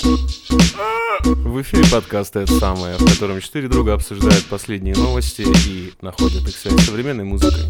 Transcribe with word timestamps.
В 0.00 1.60
эфире 1.62 1.84
подкаст 1.90 2.36
«Это 2.36 2.52
самое», 2.58 2.96
в 2.96 3.04
котором 3.04 3.40
четыре 3.40 3.68
друга 3.68 3.94
обсуждают 3.94 4.44
последние 4.46 4.94
новости 4.94 5.42
и 5.66 5.92
находят 6.00 6.46
их 6.46 6.56
связь 6.56 6.80
с 6.80 6.86
современной 6.86 7.24
музыкой. 7.24 7.64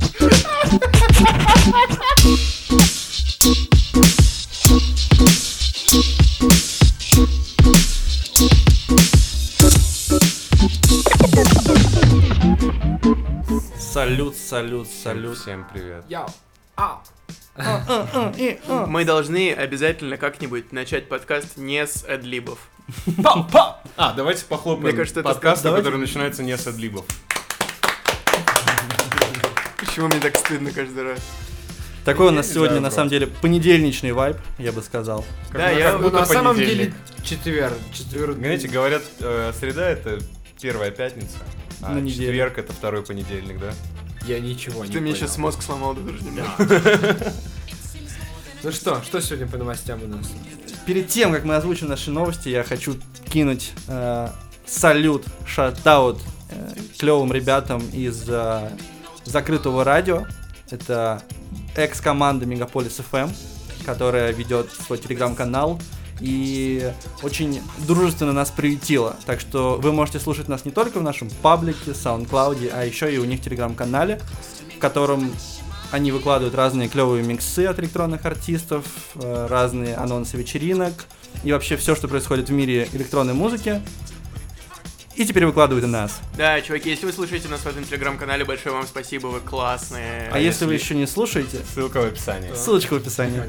Салют, 13.79 14.37
салют, 14.37 14.88
салют. 15.03 15.38
Всем 15.38 15.67
привет. 15.72 16.05
Яу. 16.09 16.29
А. 16.77 17.01
Мы 18.87 19.05
должны 19.05 19.52
обязательно 19.52 20.16
как-нибудь 20.16 20.73
начать 20.73 21.09
подкаст 21.09 21.57
не 21.57 21.87
с 21.87 22.05
адлибов. 22.05 22.59
А, 23.97 24.12
давайте 24.15 24.45
похлопаем 24.45 24.87
Мне 24.87 24.97
кажется, 24.97 25.21
это 25.21 25.29
давайте. 25.41 25.73
который 25.73 25.99
начинается 25.99 26.43
не 26.43 26.57
с 26.57 26.66
адлибов. 26.66 27.05
Почему 29.79 30.07
мне 30.07 30.21
так 30.21 30.37
стыдно 30.37 30.71
каждый 30.71 31.02
раз? 31.02 31.19
Такой 32.05 32.29
у 32.29 32.30
нас 32.30 32.51
сегодня 32.51 32.80
на 32.80 32.91
самом 32.91 33.11
деле 33.11 33.27
понедельничный 33.27 34.13
вайб, 34.13 34.37
я 34.59 34.73
бы 34.73 34.80
сказал. 34.80 35.25
Да, 35.52 35.71
я... 35.71 35.99
на 35.99 36.25
самом 36.25 36.57
деле, 36.57 36.95
четверг. 37.23 37.75
Знаете, 38.37 38.69
говорят, 38.69 39.02
э, 39.21 39.52
среда 39.59 39.91
это 39.91 40.19
первая 40.61 40.91
пятница, 40.91 41.37
а 41.83 42.01
четверг 42.07 42.59
это 42.59 42.73
второй 42.73 43.02
понедельник, 43.02 43.59
да? 43.59 43.75
Я 44.27 44.41
ничего 44.41 44.85
не 44.85 44.93
Ты 44.93 45.01
мне 45.01 45.13
понял. 45.13 45.27
сейчас 45.27 45.39
мозг 45.39 45.63
сломал 45.63 45.95
да, 45.95 46.03
тоже 46.03 46.25
немного. 46.25 47.33
Ну 48.65 48.73
что, 48.73 49.01
что 49.03 49.21
сегодня 49.21 49.47
по 49.47 49.57
новостям 49.57 50.03
у 50.03 50.09
нас? 50.09 50.27
Перед 50.85 51.07
тем, 51.09 51.33
как 51.33 51.45
мы 51.45 51.55
озвучим 51.55 51.87
наши 51.87 52.11
новости, 52.11 52.49
я 52.49 52.65
хочу 52.65 52.97
кинуть 53.31 53.73
э, 53.87 54.29
салют, 54.67 55.25
шатаут 55.47 56.21
э, 56.51 56.75
клевым 56.99 57.33
ребятам 57.33 57.80
из 57.93 58.25
э, 58.27 58.69
закрытого 59.25 59.85
радио. 59.85 60.27
Это 60.71 61.23
экс-команда 61.77 62.47
Мегаполис 62.47 62.99
FM, 62.99 63.30
которая 63.87 64.32
ведет 64.32 64.72
свой 64.72 64.98
телеграм-канал 64.98 65.80
и 66.20 66.92
очень 67.22 67.61
дружественно 67.86 68.33
нас 68.33 68.50
приютила. 68.50 69.16
Так 69.27 69.41
что 69.41 69.78
вы 69.80 69.92
можете 69.92 70.20
слушать 70.20 70.48
нас 70.48 70.64
не 70.64 70.70
только 70.70 70.98
в 70.98 71.02
нашем 71.02 71.30
паблике, 71.42 71.92
SoundCloud, 71.92 72.70
а 72.75 72.84
еще 72.84 73.12
и 73.12 73.19
у 73.19 73.25
них 73.25 73.41
телеграм-канале, 73.41 74.20
в 74.77 74.78
котором 74.78 75.30
они 75.91 76.12
выкладывают 76.12 76.55
разные 76.55 76.88
клевые 76.88 77.25
миксы 77.25 77.66
от 77.66 77.78
электронных 77.78 78.27
артистов, 78.27 78.84
э, 79.14 79.47
разные 79.48 79.94
анонсы 79.94 80.36
вечеринок 80.36 81.06
и 81.44 81.52
вообще 81.52 81.77
все, 81.77 81.94
что 81.94 82.08
происходит 82.08 82.48
в 82.48 82.53
мире 82.53 82.88
электронной 82.92 83.34
музыки. 83.34 83.80
И 85.19 85.24
теперь 85.24 85.44
выкладывают 85.47 85.84
и 85.84 85.88
нас. 85.88 86.20
Да, 86.36 86.61
чуваки, 86.61 86.91
если 86.91 87.05
вы 87.05 87.12
слушаете 87.12 87.48
нас 87.48 87.62
в 87.62 87.66
этом 87.66 87.84
телеграм-канале, 87.84 88.44
большое 88.44 88.72
вам 88.72 88.86
спасибо, 88.86 89.27
вы 89.27 89.41
классные. 89.41 90.30
А, 90.33 90.38
если 90.38 90.64
вы 90.64 90.75
еще 90.75 90.94
не 90.94 91.08
слушаете, 91.08 91.58
Ссылка 91.75 92.00
в 92.00 92.06
описании. 92.06 92.55
ссылочка 92.55 92.94
в 92.94 92.98
описании. 92.98 93.42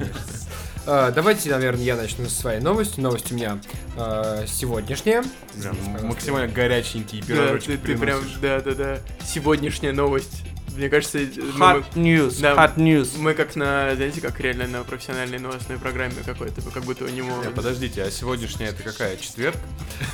А, 0.87 1.11
давайте, 1.11 1.51
наверное, 1.51 1.83
я 1.83 1.95
начну 1.95 2.27
со 2.27 2.41
своей 2.41 2.59
новости. 2.59 2.99
Новость 2.99 3.31
у 3.31 3.35
меня 3.35 3.59
а, 3.95 4.45
сегодняшняя. 4.47 5.23
Прям 5.61 5.77
максимально 6.07 6.51
горяченькие 6.51 7.21
Да, 7.21 7.27
пирожочки 7.27 7.67
ты, 7.67 7.77
ты 7.77 7.97
прям, 7.97 8.23
да, 8.41 8.61
да, 8.61 8.73
да. 8.73 8.99
Сегодняшняя 9.23 9.91
новость. 9.91 10.41
Мне 10.75 10.89
кажется, 10.89 11.17
мы, 11.17 11.23
Hot 11.59 11.85
news, 11.95 12.39
Да. 12.41 12.53
hot 12.53 12.75
news. 12.77 13.17
мы 13.17 13.33
как 13.33 13.55
на, 13.55 13.95
знаете, 13.95 14.21
как 14.21 14.39
реально 14.39 14.67
на 14.67 14.83
профессиональной 14.83 15.39
новостной 15.39 15.77
программе 15.77 16.15
какой-то, 16.25 16.61
как 16.61 16.83
будто 16.83 17.05
у 17.05 17.09
него... 17.09 17.43
Не, 17.43 17.51
подождите, 17.51 18.03
а 18.03 18.11
сегодняшняя 18.11 18.67
это 18.67 18.83
какая? 18.83 19.17
Четверг? 19.17 19.55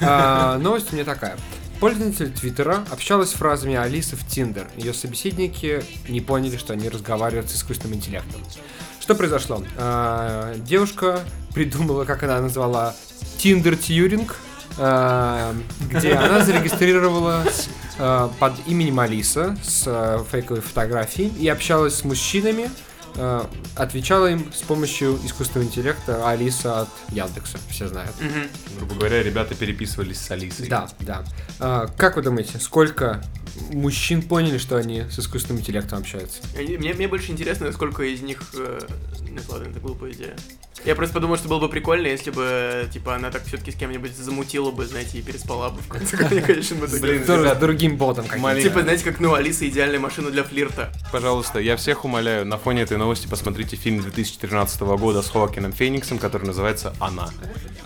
А, 0.02 0.58
новость 0.60 0.92
у 0.92 0.96
меня 0.96 1.06
такая. 1.06 1.38
Пользователь 1.80 2.32
Твиттера 2.32 2.86
общалась 2.90 3.32
с 3.32 3.34
фразами 3.34 3.76
Алисы 3.76 4.16
в 4.16 4.26
Тиндер. 4.26 4.68
Ее 4.78 4.94
собеседники 4.94 5.84
не 6.08 6.22
поняли, 6.22 6.58
что 6.58 6.74
они 6.74 6.88
разговаривают 6.90 7.50
с 7.52 7.56
искусственным 7.56 7.98
интеллектом. 7.98 8.42
Что 9.02 9.14
произошло? 9.14 9.62
А, 9.78 10.56
девушка 10.58 11.20
придумала, 11.54 12.06
как 12.06 12.24
она 12.24 12.40
назвала, 12.42 12.96
Тиндер 13.38 13.76
Тьюринг, 13.76 14.36
а, 14.78 15.54
где 15.92 16.14
она 16.14 16.44
зарегистрировалась 16.44 17.68
а, 17.98 18.32
под 18.40 18.54
именем 18.68 19.00
Алиса 19.00 19.58
с 19.64 19.84
а, 19.88 20.24
фейковой 20.30 20.62
фотографией 20.62 21.30
и 21.30 21.48
общалась 21.48 21.96
с 21.96 22.04
мужчинами, 22.04 22.70
а, 23.16 23.50
отвечала 23.76 24.28
им 24.28 24.52
с 24.54 24.62
помощью 24.62 25.20
искусственного 25.24 25.68
интеллекта 25.68 26.28
Алиса 26.28 26.82
от 26.82 26.90
Яндекса, 27.10 27.58
все 27.70 27.88
знают. 27.88 28.14
Мгм. 28.20 28.50
Грубо 28.78 28.96
говоря, 28.96 29.24
ребята 29.24 29.56
переписывались 29.56 30.20
с 30.20 30.30
Алисой. 30.32 30.68
Да, 30.68 30.90
да. 31.00 31.24
Как 31.98 32.18
вы 32.18 32.22
думаете, 32.22 32.60
сколько 32.60 33.24
мужчин 33.72 34.22
поняли, 34.22 34.58
что 34.58 34.78
они 34.78 35.04
с 35.10 35.20
искусственным 35.20 35.62
интеллектом 35.62 36.00
общаются? 36.00 36.42
Мне, 36.56 36.94
мне- 36.94 37.08
больше 37.08 37.32
интересно, 37.32 37.68
насколько 37.68 38.04
из 38.04 38.22
них... 38.22 38.42
э, 38.56 38.82
Нет, 39.30 39.44
ладно, 39.50 39.68
это 39.70 39.80
глупая 39.80 40.12
идея. 40.12 40.36
Я 40.84 40.94
просто 40.94 41.16
подумал, 41.16 41.38
что 41.38 41.48
было 41.48 41.60
бы 41.60 41.68
прикольно, 41.70 42.06
если 42.06 42.30
бы, 42.30 42.88
типа, 42.94 43.16
она 43.16 43.32
так 43.32 43.44
все-таки 43.46 43.72
с 43.72 43.76
кем-нибудь 43.76 44.16
замутила 44.16 44.70
бы, 44.70 44.86
знаете, 44.86 45.18
и 45.18 45.22
переспала 45.24 45.70
бы 45.70 45.82
в 45.82 45.88
конце 45.88 46.16
конечном 46.18 46.86
итоге. 46.86 47.00
Блин, 47.00 47.24
ребят, 47.24 47.60
другим 47.60 47.98
ботом 47.98 48.28
каким-то. 48.28 48.62
Типа, 48.62 48.82
знаете, 48.84 49.04
как, 49.04 49.20
ну, 49.20 49.34
Алиса 49.34 49.68
идеальная 49.68 50.00
машина 50.00 50.30
для 50.30 50.44
флирта. 50.44 50.92
Пожалуйста, 51.12 51.60
я 51.60 51.76
всех 51.76 52.06
умоляю, 52.06 52.46
на 52.46 52.58
фоне 52.60 52.84
этой 52.84 52.98
новости 52.98 53.26
посмотрите 53.26 53.76
фильм 53.78 54.02
2013 54.02 54.80
года 54.82 55.24
с 55.24 55.30
Хоакином 55.30 55.72
Фениксом, 55.74 56.20
который 56.20 56.46
называется 56.46 56.94
«Она». 57.00 57.30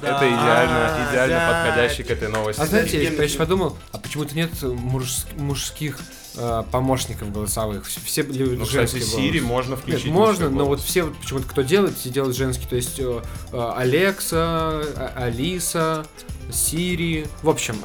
Это 0.02 0.28
идеально, 0.28 1.08
идеально 1.12 1.36
да, 1.36 1.64
подходящий 1.64 2.04
к 2.04 2.12
этой 2.12 2.28
новости. 2.30 2.60
А 2.62 2.66
знаете, 2.66 3.02
я 3.04 3.12
еще 3.12 3.38
подумал, 3.38 3.78
а 3.92 3.98
почему-то 3.98 4.36
нет 4.36 4.50
муж- 4.62 5.26
мужских 5.60 6.00
э, 6.38 6.64
помощников 6.72 7.32
голосовых? 7.34 7.86
Все 7.86 8.24
Ну, 8.24 8.34
кстати, 8.66 8.72
женский 8.72 9.00
Siri 9.00 9.42
можно 9.42 9.72
Нет, 9.72 9.80
включить. 9.82 10.06
можно, 10.12 10.46
мужской 10.46 10.50
но 10.52 10.66
голос. 10.66 10.80
вот 10.80 10.88
все 10.88 11.04
вот 11.04 11.18
почему-то 11.18 11.48
кто 11.48 11.62
делает, 11.64 11.98
все 11.98 12.10
делают 12.10 12.36
женский. 12.38 12.66
То 12.66 12.76
есть 12.78 12.98
э, 13.00 13.22
э, 13.52 13.72
Алекса, 13.76 14.38
А- 14.40 15.14
Алиса, 15.18 16.06
Сири. 16.52 17.28
В 17.44 17.50
общем, 17.50 17.78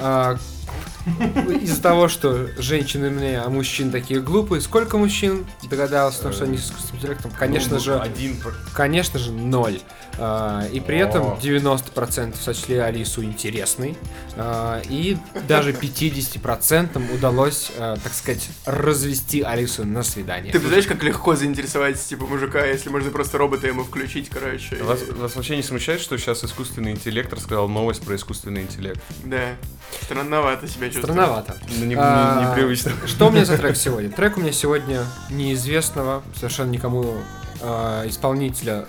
из-за 1.62 1.82
того, 1.82 2.08
что 2.08 2.48
женщины 2.56 3.10
мне, 3.10 3.38
а 3.40 3.48
мужчин 3.50 3.90
такие 3.90 4.20
глупые, 4.20 4.60
сколько 4.60 4.96
мужчин 4.96 5.46
догадался, 5.64 6.22
том, 6.22 6.32
что 6.32 6.44
они 6.44 6.56
с 6.58 6.66
искусственным 6.66 6.96
интеллектом? 6.98 7.30
Конечно 7.38 7.74
Ну, 7.74 7.80
же, 7.80 7.98
Один... 7.98 8.36
Конечно 8.74 9.18
же, 9.18 9.32
ноль. 9.32 9.80
А, 10.16 10.64
И 10.72 10.80
при 10.80 10.96
этом 10.98 11.32
О. 11.32 11.38
90% 11.42 12.36
сочли 12.40 12.76
Алису 12.76 13.22
интересной. 13.24 13.98
а, 14.36 14.80
И 14.88 15.16
даже 15.48 15.72
50% 15.72 17.14
удалось, 17.14 17.70
а, 17.78 17.96
так 18.02 18.12
сказать, 18.14 18.48
развести 18.64 19.42
Алису 19.42 19.84
на 19.84 20.02
свидание. 20.02 20.52
Ты 20.52 20.58
представляешь, 20.58 20.86
как 20.86 21.02
легко 21.02 21.34
заинтересовать, 21.36 22.00
типа, 22.02 22.26
мужика, 22.26 22.64
если 22.64 22.88
можно 22.90 23.10
просто 23.10 23.38
робота 23.38 23.66
ему 23.66 23.84
включить, 23.84 24.28
короче. 24.30 24.76
и- 24.76 24.82
Вас, 24.82 25.00
вас 25.08 25.36
вообще 25.36 25.56
не 25.56 25.62
смущает, 25.62 26.00
что 26.00 26.16
сейчас 26.16 26.44
искусственный 26.44 26.92
интеллект 26.92 27.32
рассказал 27.32 27.68
новость 27.68 28.02
про 28.02 28.16
искусственный 28.16 28.62
интеллект? 28.62 29.00
Да. 29.24 29.56
Странновато 30.02 30.63
себя 30.68 30.86
чувствую. 30.90 31.04
Странновато. 31.14 31.56
Ну, 31.78 31.84
не- 31.84 31.94
А, 31.98 32.40
не- 32.40 32.50
непривычно. 32.50 32.92
Что 33.06 33.28
у 33.28 33.30
меня 33.30 33.44
за 33.44 33.56
трек 33.58 33.76
сегодня? 33.76 34.10
Трек 34.10 34.36
у 34.36 34.40
меня 34.40 34.52
сегодня 34.52 35.04
неизвестного, 35.30 36.22
совершенно 36.36 36.70
никому 36.70 37.14
а, 37.60 38.06
исполнителя 38.08 38.86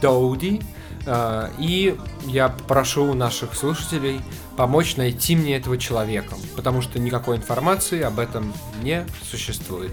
Доуди. 0.00 0.60
А, 1.06 1.50
И 1.58 1.96
я 2.26 2.48
прошу 2.48 3.12
наших 3.14 3.54
слушателей 3.54 4.20
помочь 4.56 4.96
найти 4.96 5.36
мне 5.36 5.56
этого 5.56 5.76
человека, 5.78 6.36
потому 6.56 6.80
что 6.82 6.98
никакой 6.98 7.36
информации 7.36 8.00
об 8.02 8.18
этом 8.18 8.52
не 8.82 9.04
существует. 9.30 9.92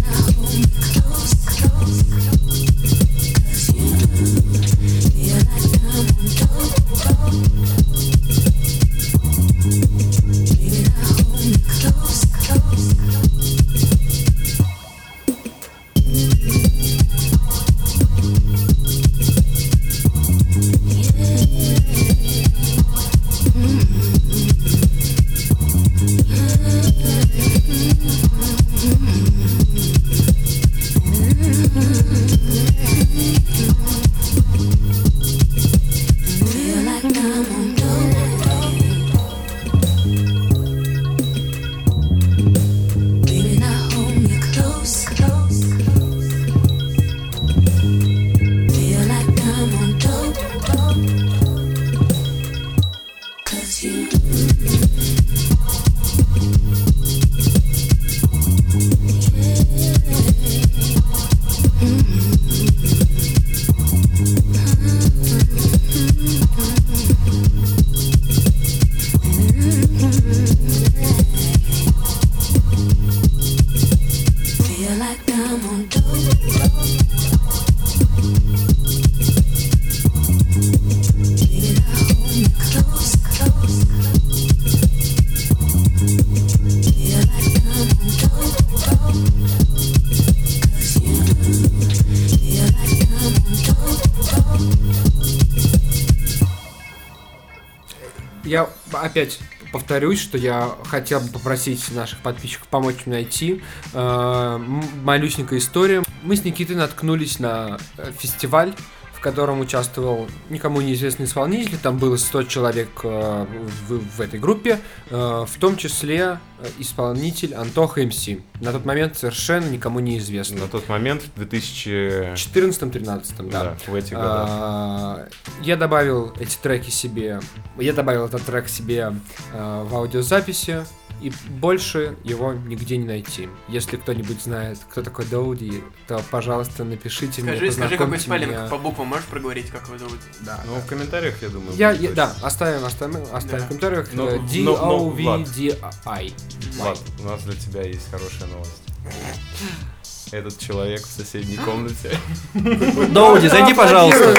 опять 99.09 99.39
повторюсь, 99.73 100.21
что 100.21 100.39
я 100.39 100.71
хотел 100.87 101.21
бы 101.21 101.29
попросить 101.29 101.91
наших 101.93 102.21
подписчиков 102.21 102.69
помочь 102.69 103.07
мне 103.07 103.17
найти 103.17 103.63
э, 103.93 104.61
малюсенькая 105.03 105.59
история. 105.59 106.03
Мы 106.23 106.37
с 106.37 106.45
Никитой 106.45 106.77
наткнулись 106.77 107.39
на 107.39 107.79
э, 107.97 108.13
фестиваль, 108.19 108.75
в 109.19 109.21
котором 109.21 109.59
участвовал 109.59 110.29
никому 110.49 110.81
неизвестный 110.81 111.27
исполнитель. 111.27 111.77
Там 111.83 111.99
было 111.99 112.17
100 112.17 112.45
человек 112.45 112.89
э, 113.03 113.47
в, 113.89 113.99
в 113.99 114.21
этой 114.21 114.39
группе, 114.39 114.79
э, 115.11 115.45
в 115.45 115.59
том 115.59 115.77
числе 115.77 116.39
э, 116.61 116.67
исполнитель 116.79 117.57
Антоха 117.57 118.01
МС. 118.01 118.29
На 118.61 118.71
тот 118.71 118.85
момент 118.85 119.19
совершенно 119.19 119.69
никому 119.69 119.99
неизвестный. 119.99 120.61
На 120.61 120.69
тот 120.69 120.89
момент, 120.89 121.23
в 121.23 121.35
2000... 121.35 122.35
14-13, 122.35 123.51
да. 123.51 123.65
Да, 123.65 123.77
в 123.89 123.95
этих 123.97 124.13
годах. 124.13 124.49
А, 124.51 125.29
Я 125.63 125.77
добавил 125.77 126.33
эти 126.39 126.57
треки 126.57 126.91
себе, 126.91 127.41
я 127.77 127.93
добавил 127.93 128.27
этот 128.27 128.43
трек 128.45 128.69
себе 128.69 129.15
а, 129.53 129.83
в 129.83 129.97
аудиозаписи, 129.97 130.85
и 131.21 131.33
больше 131.49 132.17
его 132.25 132.53
нигде 132.53 132.97
не 132.97 133.05
найти. 133.07 133.49
Если 133.69 133.97
кто-нибудь 133.97 134.41
знает, 134.43 134.79
кто 134.91 135.03
такой 135.03 135.25
Доуди, 135.25 135.83
то, 136.07 136.23
пожалуйста, 136.31 136.85
напишите 136.85 137.43
мне, 137.43 137.57
Скажи, 137.57 137.73
скажи, 137.73 137.97
какой 137.97 138.19
спеллинг 138.21 138.51
меня. 138.53 138.67
по 138.69 138.79
буквам 138.79 139.09
можешь 139.09 139.25
проговорить, 139.27 139.71
как 139.71 139.87
его 139.89 139.99
зовут? 139.99 140.19
Да. 140.41 140.61
Ну, 140.67 140.75
в 140.77 140.87
комментариях, 140.87 141.43
я 141.43 141.49
думаю, 141.49 141.73
Я, 141.77 141.91
я- 141.93 142.13
да, 142.13 142.35
оставим, 142.43 142.85
оставим, 142.85 143.23
оставим 143.33 143.59
Да. 143.59 143.65
в 143.65 143.69
комментариях. 143.69 144.09
Но- 144.13 144.29
э, 144.29 144.39
но- 144.39 144.77
но, 144.77 145.09
Влад. 145.09 145.43
D-O-V-D-I. 145.53 146.33
Влад, 146.77 146.99
у 147.21 147.23
нас 147.25 147.43
для 147.43 147.55
тебя 147.55 147.83
есть 147.83 148.11
хорошая 148.11 148.49
новость. 148.49 148.83
Этот 150.31 150.59
человек 150.59 151.01
в 151.01 151.11
соседней 151.11 151.57
комнате. 151.57 152.15
Доуди, 152.55 153.47
зайди, 153.49 153.73
пожалуйста. 153.73 154.35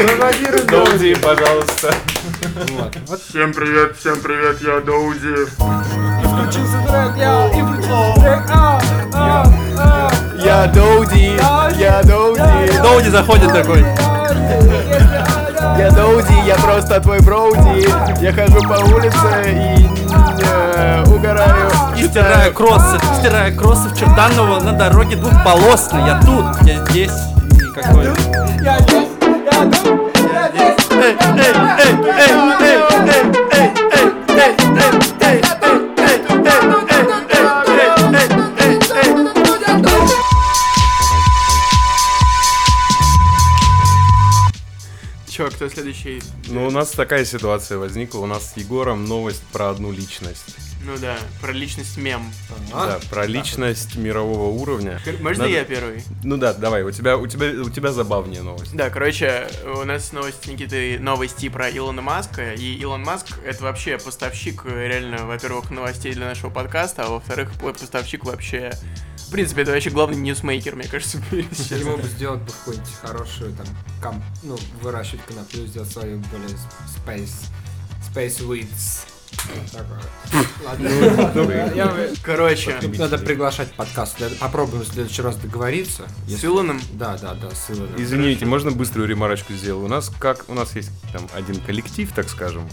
Доуди, 0.70 1.16
пожалуйста. 1.16 1.96
Всем 3.28 3.54
привет, 3.54 3.98
всем 3.98 4.20
привет, 4.22 4.62
я 4.62 4.82
Доуди. 4.82 6.09
Я 10.44 10.66
Доуди, 10.68 11.40
я 11.78 12.02
Доуди. 12.04 12.82
Доуди 12.82 13.10
заходит 13.10 13.54
такой. 13.54 13.86
Я 15.78 15.92
Доуди, 15.92 16.34
я 16.48 16.56
просто 16.56 17.00
твой 17.02 17.20
броуди. 17.20 17.88
Я 18.20 18.34
хожу 18.34 18.62
по 18.68 18.80
улице 18.96 19.16
и 19.46 19.90
э, 20.76 21.04
угораю. 21.06 21.70
И 21.96 22.08
стираю 22.08 22.52
кроссы, 22.54 22.98
стираю 23.20 23.56
кроссы 23.56 23.90
в 23.90 23.98
Черданова 23.98 24.60
на 24.60 24.74
дороге 24.74 25.18
двухполосной. 25.18 26.02
Я 26.06 26.20
тут, 26.20 26.46
я 26.64 26.84
здесь. 26.88 27.12
Эй, 30.92 31.16
эй, 31.22 31.38
эй, 31.38 31.54
эй, 31.80 31.94
эй, 32.18 32.34
эй, 32.60 32.80
эй, 33.02 33.28
эй, 33.52 33.72
эй, 34.32 34.54
эй, 34.78 35.09
Чё, 45.40 45.50
кто 45.50 45.70
следующий? 45.70 46.22
Ну, 46.50 46.68
у 46.68 46.70
нас 46.70 46.92
такая 46.92 47.24
ситуация 47.24 47.78
возникла. 47.78 48.20
У 48.20 48.26
нас 48.26 48.52
с 48.52 48.58
Егором 48.58 49.06
новость 49.06 49.42
про 49.54 49.70
одну 49.70 49.90
личность. 49.90 50.69
Ну 50.82 50.98
да, 50.98 51.18
про 51.42 51.52
личность 51.52 51.98
мем. 51.98 52.32
Да, 52.72 53.00
про 53.10 53.26
личность 53.26 53.96
мирового 53.96 54.50
уровня. 54.50 55.00
Можно 55.20 55.44
Надо- 55.44 55.56
я 55.56 55.66
первый? 55.66 56.04
Ну 56.24 56.38
да, 56.38 56.54
давай, 56.54 56.84
у 56.84 56.92
тебя, 56.92 57.18
у 57.18 57.28
тебя, 57.28 57.48
у 57.62 57.70
тебя 57.70 57.92
забавнее 57.92 58.42
новость. 58.42 58.76
Да, 58.76 58.90
короче, 58.90 59.50
у 59.66 59.84
нас 59.84 60.12
новость 60.14 60.48
Никиты 60.48 60.98
новости 61.00 61.50
про 61.50 61.70
Илона 61.70 62.02
Маска. 62.02 62.54
И 62.54 62.76
Илон 62.76 63.04
Маск 63.04 63.40
это 63.46 63.64
вообще 63.64 63.98
поставщик, 63.98 64.64
э, 64.66 64.88
реально, 64.88 65.26
во-первых, 65.26 65.70
новостей 65.70 66.14
для 66.14 66.28
нашего 66.28 66.50
подкаста, 66.50 67.06
а 67.06 67.10
во-вторых, 67.10 67.52
поставщик 67.60 68.26
вообще. 68.26 68.72
В 69.28 69.32
принципе, 69.32 69.62
это 69.62 69.72
вообще 69.72 69.92
главный 69.92 70.18
ньюсмейкер, 70.18 70.76
мне 70.76 70.88
кажется, 70.88 71.22
сейчас. 71.52 71.80
Ему 71.80 71.98
бы 71.98 72.04
сделать 72.08 72.42
бы 72.42 72.52
какую-нибудь 72.52 72.94
хорошую, 73.00 73.54
там, 73.54 73.68
кам- 74.02 74.24
ну, 74.42 74.58
выращивать 74.82 75.24
коноплю, 75.26 75.68
сделать 75.68 75.92
свою 75.92 76.20
более 76.32 76.50
space, 77.06 77.46
space 78.12 78.40
weeds. 78.40 79.06
Короче, 82.24 82.80
Надо 82.98 83.18
приглашать 83.18 83.72
подкаст. 83.74 84.18
Попробуем 84.40 84.84
в 84.84 84.88
следующий 84.88 85.22
раз 85.22 85.36
договориться. 85.38 86.08
с 86.28 86.44
Илоном 86.44 86.80
Да, 86.94 87.18
да, 87.22 87.34
да, 87.34 87.50
с 87.52 87.72
Илоном. 87.72 87.96
Извините, 87.98 88.46
можно 88.46 88.72
быструю 88.72 89.08
ремарочку 89.08 89.54
сделаю? 89.54 89.86
У 89.86 89.90
нас 89.90 90.12
как 90.20 90.46
у 90.48 90.54
нас 90.54 90.76
есть 90.76 90.92
там 91.12 91.28
один 91.34 91.60
коллектив, 91.62 92.12
так 92.14 92.30
скажем, 92.30 92.68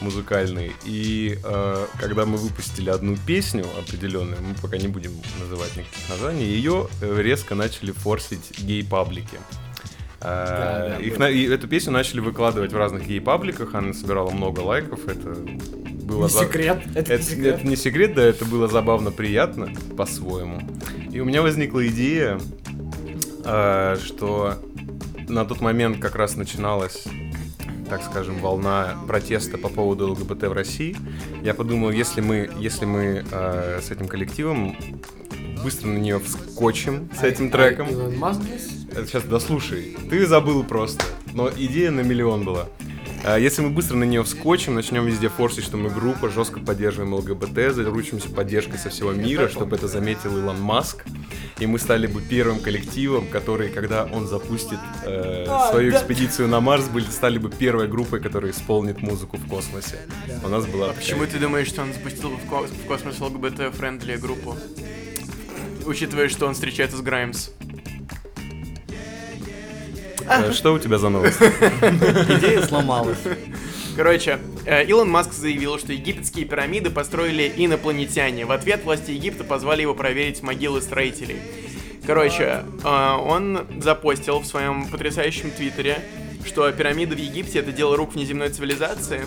музыкальный, 0.00 0.72
и 0.84 1.38
э, 1.42 1.86
когда 1.98 2.24
мы 2.24 2.36
выпустили 2.38 2.90
одну 2.90 3.16
песню 3.16 3.66
определенную, 3.78 4.40
мы 4.42 4.54
пока 4.54 4.76
не 4.76 4.88
будем 4.88 5.12
называть 5.40 5.76
никаких 5.76 6.08
названий, 6.08 6.44
ее 6.44 6.88
э, 7.00 7.20
резко 7.20 7.54
начали 7.54 7.92
форсить 7.92 8.58
гей-паблики. 8.58 9.38
Э, 10.20 10.24
Да, 10.24 10.88
да, 10.88 10.96
их 11.04 11.18
на- 11.18 11.30
и 11.30 11.44
эту 11.46 11.68
песню 11.68 11.92
начали 11.92 12.20
выкладывать 12.20 12.72
в 12.72 12.76
разных 12.76 13.06
гей-пабликах, 13.06 13.74
она 13.74 13.92
собирала 13.92 14.30
много 14.30 14.60
лайков, 14.60 15.06
это 15.06 15.36
было 16.02 16.24
Не 16.24 16.28
за- 16.28 16.40
секрет. 16.40 16.80
Это, 16.94 17.10
не 17.10 17.14
это, 17.16 17.22
секрет. 17.22 17.54
это 17.56 17.66
не 17.66 17.76
секрет, 17.76 18.14
да, 18.14 18.22
это 18.24 18.44
было 18.44 18.66
забавно, 18.66 19.12
приятно 19.12 19.68
по-своему. 19.96 20.60
И 21.12 21.20
у 21.20 21.24
меня 21.24 21.40
возникла 21.42 21.86
идея, 21.86 22.38
э, 23.44 23.96
что 24.04 24.54
на 25.28 25.44
тот 25.44 25.60
момент 25.60 25.98
как 26.00 26.16
раз 26.16 26.36
начиналась, 26.36 27.04
так 27.88 28.02
скажем, 28.02 28.38
волна 28.40 28.96
протеста 29.06 29.56
по 29.56 29.68
поводу 29.68 30.08
ЛГБТ 30.12 30.44
в 30.48 30.52
России. 30.52 30.96
Я 31.42 31.54
подумал, 31.54 31.90
если 31.90 32.20
мы, 32.20 32.50
если 32.58 32.86
мы 32.86 33.24
э, 33.30 33.80
с 33.82 33.90
этим 33.90 34.08
коллективом 34.08 34.76
быстро 35.62 35.88
на 35.88 35.98
нее 35.98 36.18
вскочим 36.18 37.08
с 37.18 37.22
этим 37.22 37.46
А- 37.48 37.50
треком. 37.50 37.86
а 37.88 37.90
Илон 37.92 38.16
Маск 38.18 38.40
здесь? 38.42 38.77
Это 38.90 39.06
сейчас 39.06 39.24
дослушай. 39.24 39.96
Ты 40.10 40.26
забыл 40.26 40.64
просто. 40.64 41.04
Но 41.34 41.50
идея 41.50 41.90
на 41.90 42.00
миллион 42.00 42.44
была. 42.44 42.68
А, 43.24 43.36
Если 43.36 43.62
мы 43.62 43.70
быстро 43.70 43.96
на 43.96 44.04
нее 44.04 44.22
вскочим, 44.22 44.74
начнем 44.74 45.04
везде 45.04 45.28
форсить, 45.28 45.64
что 45.64 45.76
мы 45.76 45.90
группа, 45.90 46.28
жестко 46.30 46.60
поддерживаем 46.60 47.14
ЛГБТ, 47.14 47.74
заручимся 47.74 48.28
поддержкой 48.30 48.78
со 48.78 48.90
всего 48.90 49.12
мира, 49.12 49.48
чтобы 49.48 49.76
это 49.76 49.88
заметил 49.88 50.36
Илон 50.38 50.60
Маск. 50.60 51.04
И 51.58 51.66
мы 51.66 51.80
стали 51.80 52.06
бы 52.06 52.22
первым 52.22 52.60
коллективом, 52.60 53.26
который, 53.26 53.68
когда 53.70 54.04
он 54.04 54.28
запустит 54.28 54.78
э, 55.04 55.46
свою 55.70 55.90
экспедицию 55.92 56.46
на 56.48 56.60
Марс, 56.60 56.86
были, 56.88 57.04
стали 57.06 57.38
бы 57.38 57.50
первой 57.50 57.88
группой, 57.88 58.20
которая 58.20 58.52
исполнит 58.52 59.00
музыку 59.02 59.36
в 59.36 59.48
космосе. 59.48 59.98
У 60.44 60.48
нас 60.48 60.64
была 60.66 60.86
А 60.86 60.88
такая 60.90 61.00
почему 61.02 61.26
ты 61.26 61.38
думаешь, 61.40 61.66
что 61.66 61.82
он 61.82 61.92
запустил 61.92 62.30
в, 62.30 62.48
ко- 62.48 62.66
в 62.68 62.86
космос 62.86 63.18
ЛГБТ-френдли 63.18 64.16
группу? 64.16 64.56
Учитывая, 65.84 66.28
что 66.28 66.46
он 66.46 66.54
встречается 66.54 66.96
с 66.96 67.00
Граймс. 67.00 67.50
Э, 70.28 70.52
Что 70.52 70.72
у 70.74 70.78
тебя 70.78 70.98
за 70.98 71.08
новость? 71.08 71.40
Идея 71.40 72.62
сломалась. 72.62 73.18
Короче, 73.96 74.38
э, 74.64 74.84
Илон 74.84 75.10
Маск 75.10 75.32
заявил, 75.32 75.78
что 75.78 75.92
египетские 75.92 76.44
пирамиды 76.44 76.90
построили 76.90 77.52
инопланетяне. 77.56 78.46
В 78.46 78.52
ответ 78.52 78.84
власти 78.84 79.10
Египта 79.10 79.42
позвали 79.44 79.82
его 79.82 79.94
проверить 79.94 80.42
могилы 80.42 80.80
строителей. 80.82 81.40
Короче, 82.06 82.64
э, 82.84 83.16
он 83.16 83.66
запостил 83.80 84.40
в 84.40 84.46
своем 84.46 84.86
потрясающем 84.88 85.50
твиттере, 85.50 85.98
что 86.46 86.70
пирамиды 86.70 87.16
в 87.16 87.18
Египте 87.18 87.58
это 87.58 87.72
дело 87.72 87.96
рук 87.96 88.14
внеземной 88.14 88.50
цивилизации. 88.50 89.22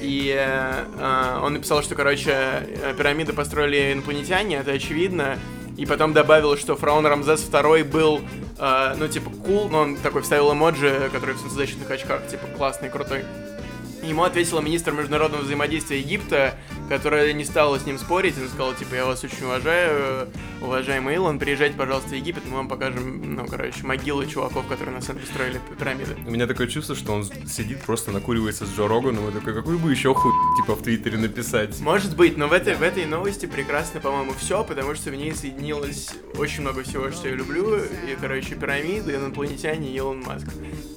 И 0.00 0.34
э, 0.36 1.40
он 1.42 1.54
написал, 1.54 1.82
что, 1.82 1.94
короче, 1.94 2.66
пирамиды 2.96 3.32
построили 3.32 3.92
инопланетяне, 3.92 4.56
это 4.56 4.72
очевидно. 4.72 5.38
И 5.76 5.86
потом 5.86 6.12
добавил, 6.12 6.56
что 6.56 6.74
фараон 6.74 7.06
Рамзес 7.06 7.48
II 7.48 7.84
был, 7.84 8.20
э, 8.58 8.94
ну, 8.96 9.08
типа, 9.08 9.30
кул, 9.30 9.68
но 9.68 9.80
он 9.80 9.96
такой 9.96 10.22
вставил 10.22 10.52
эмоджи, 10.52 11.10
который 11.12 11.34
в 11.34 11.38
солнцезащитных 11.38 11.90
очках, 11.90 12.26
типа, 12.26 12.46
классный, 12.56 12.88
крутой. 12.88 13.24
Ему 14.02 14.22
ответила 14.22 14.60
министр 14.60 14.92
международного 14.92 15.42
взаимодействия 15.42 15.98
Египта, 15.98 16.54
которая 16.88 17.32
не 17.32 17.44
стала 17.44 17.78
с 17.78 17.86
ним 17.86 17.98
спорить, 17.98 18.36
она 18.38 18.48
сказала, 18.48 18.74
типа, 18.74 18.94
я 18.94 19.06
вас 19.06 19.22
очень 19.22 19.44
уважаю, 19.44 20.28
уважаемый 20.60 21.14
Илон, 21.14 21.38
приезжайте, 21.38 21.76
пожалуйста, 21.76 22.10
в 22.10 22.12
Египет, 22.14 22.44
мы 22.46 22.56
вам 22.56 22.68
покажем, 22.68 23.34
ну, 23.34 23.46
короче, 23.46 23.84
могилы 23.84 24.26
чуваков, 24.26 24.66
которые 24.66 24.96
на 24.96 25.02
самом 25.02 25.20
деле 25.20 25.32
строили 25.32 25.60
пирамиды. 25.78 26.16
У 26.26 26.30
меня 26.30 26.46
такое 26.46 26.66
чувство, 26.66 26.94
что 26.94 27.12
он 27.12 27.24
сидит, 27.46 27.80
просто 27.82 28.10
накуривается 28.10 28.66
с 28.66 28.76
Джо 28.76 28.88
Роганом 28.88 29.28
и 29.28 29.32
такой, 29.32 29.54
какую 29.54 29.78
бы 29.78 29.90
еще 29.90 30.14
хуй, 30.14 30.32
типа, 30.60 30.74
в 30.74 30.82
Твиттере 30.82 31.18
написать. 31.18 31.78
Может 31.80 32.16
быть, 32.16 32.36
но 32.36 32.48
в 32.48 32.52
этой, 32.52 32.74
в 32.74 32.82
этой 32.82 33.04
новости 33.04 33.46
прекрасно, 33.46 34.00
по-моему, 34.00 34.32
все, 34.38 34.64
потому 34.64 34.94
что 34.94 35.10
в 35.10 35.14
ней 35.14 35.34
соединилось 35.34 36.10
очень 36.36 36.62
много 36.62 36.82
всего, 36.82 37.10
что 37.10 37.28
я 37.28 37.34
люблю, 37.34 37.76
и, 37.76 38.16
короче, 38.20 38.54
пирамиды, 38.54 39.14
инопланетяне 39.14 39.90
и 39.90 39.96
Илон 39.96 40.20
Маск. 40.20 40.46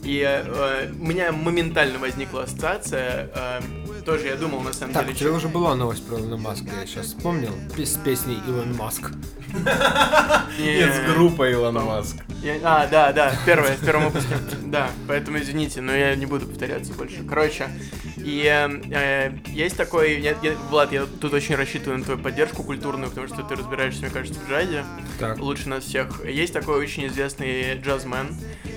И 0.03 0.21
э, 0.21 0.91
у 0.91 1.05
меня 1.05 1.31
моментально 1.31 1.99
возникла 1.99 2.43
ассоциация, 2.43 3.29
э, 3.33 3.61
тоже 4.01 4.27
я 4.27 4.35
думал, 4.35 4.61
на 4.61 4.73
самом 4.73 4.93
Так, 4.93 5.03
у 5.03 5.05
деле, 5.07 5.17
тебя 5.19 5.29
чё- 5.29 5.35
уже 5.37 5.47
была 5.47 5.75
новость 5.75 6.05
про 6.07 6.17
Илона 6.17 6.37
Маска, 6.37 6.67
я 6.79 6.85
сейчас 6.85 7.07
вспомнил, 7.07 7.53
с 7.77 7.97
песней 7.97 8.39
Илон 8.47 8.75
Маск. 8.75 9.11
Нет, 10.59 10.93
с 10.95 11.13
группой 11.13 11.51
Илон 11.53 11.75
Маск. 11.75 12.15
А, 12.63 12.87
да, 12.87 13.11
да, 13.11 13.33
первое, 13.45 13.75
в 13.75 13.85
первом 13.85 14.05
выпуске. 14.05 14.35
Да, 14.71 14.89
поэтому 15.05 15.37
извините, 15.37 15.81
но 15.81 15.93
я 15.93 16.15
не 16.15 16.25
буду 16.25 16.45
повторяться 16.47 16.93
больше. 16.93 17.25
Короче, 17.27 17.67
и 18.15 18.43
э, 18.45 18.69
э, 18.89 19.31
есть 19.47 19.75
такой... 19.75 20.21
я- 20.21 20.37
я- 20.41 20.53
Влад, 20.69 20.93
я 20.93 21.05
тут 21.05 21.33
очень 21.33 21.55
рассчитываю 21.55 21.99
на 21.99 22.05
твою 22.05 22.17
поддержку 22.21 22.63
культурную, 22.63 23.09
потому 23.09 23.27
что 23.27 23.43
ты 23.43 23.55
разбираешься, 23.55 24.03
мне 24.03 24.11
кажется, 24.11 24.39
в 24.39 24.49
джазе. 24.49 24.85
Так. 25.19 25.39
Лучше 25.39 25.67
нас 25.67 25.83
всех. 25.83 26.23
Есть 26.25 26.53
такой 26.53 26.79
очень 26.79 27.05
известный 27.07 27.75
джазмен, 27.81 28.33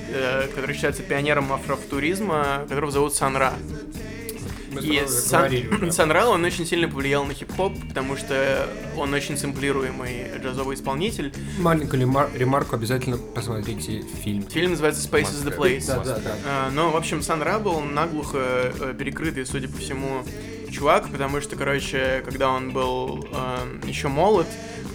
э, 0.09 0.49
который 0.53 0.75
считается 0.75 1.05
пионером 1.05 1.53
афрофутуризма, 1.53 2.65
которого 2.69 2.91
зовут 2.91 3.15
Санра. 3.15 3.53
И 4.81 5.07
Сан, 5.07 5.47
уже. 5.47 5.93
Санра, 5.93 6.27
он 6.27 6.45
очень 6.45 6.67
сильно 6.67 6.89
повлиял 6.89 7.25
на 7.25 7.35
хип-хоп, 7.35 7.73
потому 7.89 8.17
что 8.17 8.69
он 8.97 9.13
очень 9.15 9.37
сэмплируемый 9.37 10.27
джазовый 10.43 10.77
исполнитель. 10.77 11.33
Маленькую 11.59 12.03
лемар- 12.03 12.31
ремарку 12.37 12.77
обязательно 12.77 13.17
посмотрите 13.17 14.03
фильм. 14.23 14.43
Фильм 14.49 14.71
называется 14.73 15.07
Space 15.09 15.31
is 15.31 15.45
the 15.45 15.57
Place. 15.57 15.87
Да, 15.87 16.03
да, 16.05 16.19
да. 16.19 16.35
А, 16.47 16.71
Но, 16.71 16.91
в 16.91 16.97
общем, 16.97 17.23
Санра 17.23 17.59
был 17.59 17.81
наглухо 17.81 18.39
э, 18.39 18.95
перекрытый, 18.99 19.47
судя 19.47 19.69
по 19.69 19.79
всему, 19.79 20.23
чувак, 20.71 21.09
потому 21.11 21.41
что, 21.41 21.57
короче, 21.57 22.23
когда 22.25 22.51
он 22.51 22.73
был 22.73 23.27
еще 23.87 24.09
молод, 24.09 24.47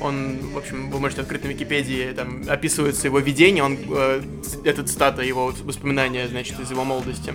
он, 0.01 0.39
в 0.53 0.57
общем, 0.57 0.89
вы 0.91 0.99
можете 0.99 1.21
открыть 1.21 1.43
на 1.43 1.49
Википедии, 1.49 2.11
там 2.13 2.43
описывается 2.47 3.07
его 3.07 3.19
видение, 3.19 3.63
он, 3.63 3.77
э, 3.89 4.21
это 4.63 4.83
цитата 4.83 5.21
его 5.21 5.53
воспоминания, 5.63 6.27
значит, 6.27 6.59
из 6.59 6.71
его 6.71 6.83
молодости. 6.83 7.33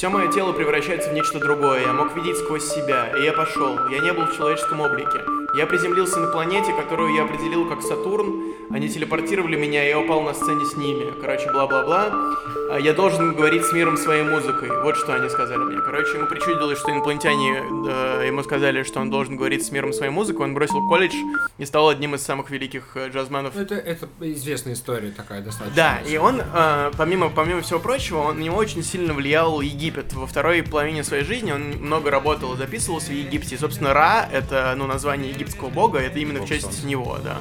Все 0.00 0.08
мое 0.08 0.32
тело 0.32 0.54
превращается 0.54 1.10
в 1.10 1.12
нечто 1.12 1.38
другое. 1.38 1.82
Я 1.82 1.92
мог 1.92 2.16
видеть 2.16 2.38
сквозь 2.38 2.64
себя, 2.64 3.12
и 3.18 3.22
я 3.22 3.34
пошел. 3.34 3.86
Я 3.90 3.98
не 3.98 4.14
был 4.14 4.24
в 4.24 4.34
человеческом 4.34 4.80
облике. 4.80 5.20
Я 5.54 5.66
приземлился 5.66 6.20
на 6.20 6.28
планете, 6.28 6.72
которую 6.72 7.14
я 7.14 7.24
определил 7.24 7.68
как 7.68 7.82
Сатурн. 7.82 8.54
Они 8.70 8.88
телепортировали 8.88 9.56
меня, 9.56 9.84
и 9.84 9.90
я 9.90 9.98
упал 9.98 10.22
на 10.22 10.32
сцене 10.32 10.64
с 10.64 10.74
ними. 10.74 11.12
Короче, 11.20 11.50
бла-бла-бла. 11.52 12.38
А 12.72 12.78
Я 12.78 12.92
должен 12.92 13.34
говорить 13.34 13.64
с 13.64 13.72
миром 13.72 13.96
своей 13.96 14.22
музыкой. 14.22 14.68
Вот 14.82 14.96
что 14.96 15.14
они 15.14 15.28
сказали 15.28 15.58
мне. 15.58 15.80
Короче, 15.80 16.16
ему 16.18 16.26
причудилось, 16.26 16.78
что 16.78 16.92
инопланетяне 16.92 17.62
э, 17.88 18.26
ему 18.28 18.44
сказали, 18.44 18.84
что 18.84 19.00
он 19.00 19.10
должен 19.10 19.36
говорить 19.36 19.66
с 19.66 19.72
миром 19.72 19.92
своей 19.92 20.12
музыкой. 20.12 20.44
Он 20.44 20.54
бросил 20.54 20.86
колледж 20.86 21.14
и 21.58 21.64
стал 21.64 21.88
одним 21.88 22.14
из 22.14 22.22
самых 22.22 22.50
великих 22.50 22.92
э, 22.94 23.08
джазменов 23.08 23.56
Это, 23.56 23.74
это 23.74 24.06
известная 24.20 24.74
история 24.74 25.10
такая 25.10 25.40
достаточно. 25.40 25.74
да, 25.74 25.98
и 26.08 26.16
он, 26.16 26.40
э, 26.40 26.92
помимо, 26.96 27.28
помимо 27.30 27.60
всего 27.62 27.80
прочего, 27.80 28.18
он, 28.18 28.38
на 28.38 28.42
него 28.42 28.56
очень 28.56 28.84
сильно 28.84 29.14
влиял 29.14 29.60
Египет. 29.60 30.12
Во 30.12 30.28
второй 30.28 30.62
половине 30.62 31.02
своей 31.02 31.24
жизни 31.24 31.50
он 31.50 31.62
много 31.80 32.10
работал 32.10 32.54
и 32.54 32.56
записывался 32.56 33.08
в 33.08 33.14
Египте. 33.14 33.56
И, 33.56 33.58
собственно, 33.58 33.92
Ра— 33.92 34.28
это, 34.32 34.74
ну, 34.76 34.86
название 34.86 35.30
египетского 35.32 35.70
бога, 35.70 35.98
это 35.98 36.20
именно 36.20 36.40
в 36.40 36.48
честь 36.48 36.62
Солнце. 36.62 36.86
него, 36.86 37.18
да. 37.24 37.38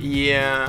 И 0.00 0.34
э, 0.34 0.66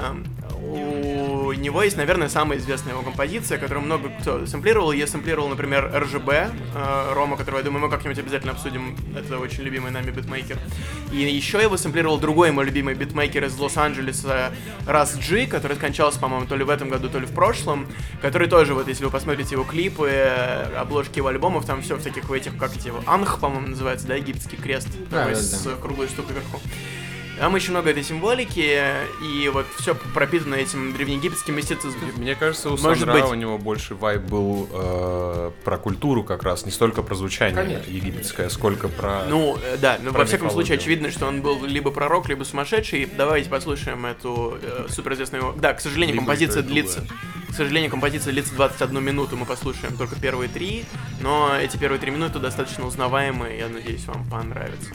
у 1.53 1.59
него 1.59 1.83
есть, 1.83 1.97
наверное, 1.97 2.29
самая 2.29 2.57
известная 2.57 2.93
его 2.93 3.03
композиция, 3.03 3.57
которую 3.57 3.85
много 3.85 4.09
кто 4.21 4.45
сэмплировал. 4.45 4.91
Я 4.91 5.07
сэмплировал, 5.07 5.49
например, 5.49 5.91
РЖБ, 5.93 6.29
э, 6.29 7.13
Рома, 7.13 7.37
которого, 7.37 7.59
я 7.59 7.65
думаю, 7.65 7.85
мы 7.85 7.89
как-нибудь 7.89 8.17
обязательно 8.19 8.53
обсудим. 8.53 8.95
Это 9.15 9.37
очень 9.37 9.63
любимый 9.63 9.91
нами 9.91 10.11
битмейкер. 10.11 10.57
И 11.11 11.17
еще 11.17 11.61
его 11.61 11.77
сэмплировал 11.77 12.17
другой 12.17 12.51
мой 12.51 12.65
любимый 12.65 12.95
битмейкер 12.95 13.45
из 13.45 13.57
Лос-Анджелеса, 13.57 14.51
Раз 14.87 15.17
Джи, 15.17 15.45
который 15.45 15.77
скончался, 15.77 16.19
по-моему, 16.19 16.45
то 16.45 16.55
ли 16.55 16.63
в 16.63 16.69
этом 16.69 16.89
году, 16.89 17.09
то 17.09 17.19
ли 17.19 17.25
в 17.25 17.31
прошлом, 17.31 17.87
который 18.21 18.47
тоже, 18.47 18.73
вот, 18.73 18.87
если 18.87 19.05
вы 19.05 19.11
посмотрите 19.11 19.55
его 19.55 19.63
клипы, 19.63 20.09
э, 20.09 20.75
обложки 20.77 21.17
его 21.17 21.27
альбомов, 21.27 21.65
там 21.65 21.81
все 21.81 21.95
в 21.95 22.03
таких 22.03 22.29
в 22.29 22.33
этих, 22.33 22.57
как 22.57 22.75
эти 22.75 22.87
его, 22.87 23.01
Анх, 23.05 23.39
по-моему, 23.39 23.67
называется, 23.67 24.07
да, 24.07 24.15
египетский 24.15 24.57
крест, 24.57 24.87
Да, 25.09 25.19
такой 25.19 25.33
да, 25.33 25.39
с 25.39 25.63
да. 25.63 25.71
круглой 25.81 26.07
штукой 26.07 26.35
вверху. 26.35 26.59
Там 27.39 27.55
еще 27.55 27.71
много 27.71 27.89
этой 27.89 28.03
символики, 28.03 28.79
и 29.21 29.49
вот 29.49 29.65
все 29.77 29.95
пропитано 29.95 30.55
этим 30.55 30.93
древнеегипетским 30.93 31.55
мистицизмом. 31.55 32.11
Мне 32.17 32.35
кажется, 32.35 32.69
у 32.69 32.77
Может 32.77 32.99
Сандра 32.99 33.13
быть. 33.13 33.23
у 33.25 33.33
него 33.33 33.57
больше 33.57 33.95
вайб 33.95 34.21
был 34.21 34.69
э, 34.71 35.51
про 35.63 35.77
культуру 35.77 36.23
как 36.23 36.43
раз, 36.43 36.65
не 36.65 36.71
столько 36.71 37.01
про 37.01 37.15
звучание 37.15 37.55
Конечно. 37.55 37.91
египетское, 37.91 38.49
сколько 38.49 38.87
про... 38.87 39.25
Ну, 39.25 39.57
э, 39.63 39.77
да, 39.77 39.97
но 40.01 40.11
Про 40.11 40.19
во 40.19 40.25
всяком 40.25 40.47
мифологию. 40.47 40.67
случае 40.67 40.77
очевидно, 40.77 41.11
что 41.11 41.25
он 41.27 41.41
был 41.41 41.65
либо 41.65 41.91
пророк, 41.91 42.29
либо 42.29 42.43
сумасшедший. 42.43 43.05
Давайте 43.17 43.49
послушаем 43.49 44.05
эту 44.05 44.57
э, 44.61 44.85
суперизвестную... 44.89 45.53
Да, 45.57 45.73
к 45.73 45.81
сожалению, 45.81 46.15
Либо 46.15 46.25
композиция 46.25 46.63
длится... 46.63 47.05
К 47.49 47.55
сожалению, 47.55 47.91
композиция 47.91 48.31
длится 48.33 48.55
21 48.55 49.03
минуту, 49.03 49.37
мы 49.37 49.45
послушаем 49.45 49.95
только 49.95 50.15
первые 50.15 50.49
три, 50.49 50.85
но 51.21 51.55
эти 51.55 51.77
первые 51.77 51.99
три 51.99 52.09
минуты 52.09 52.39
достаточно 52.39 52.87
узнаваемые, 52.87 53.59
я 53.59 53.67
надеюсь, 53.69 54.05
вам 54.05 54.25
понравится. 54.27 54.89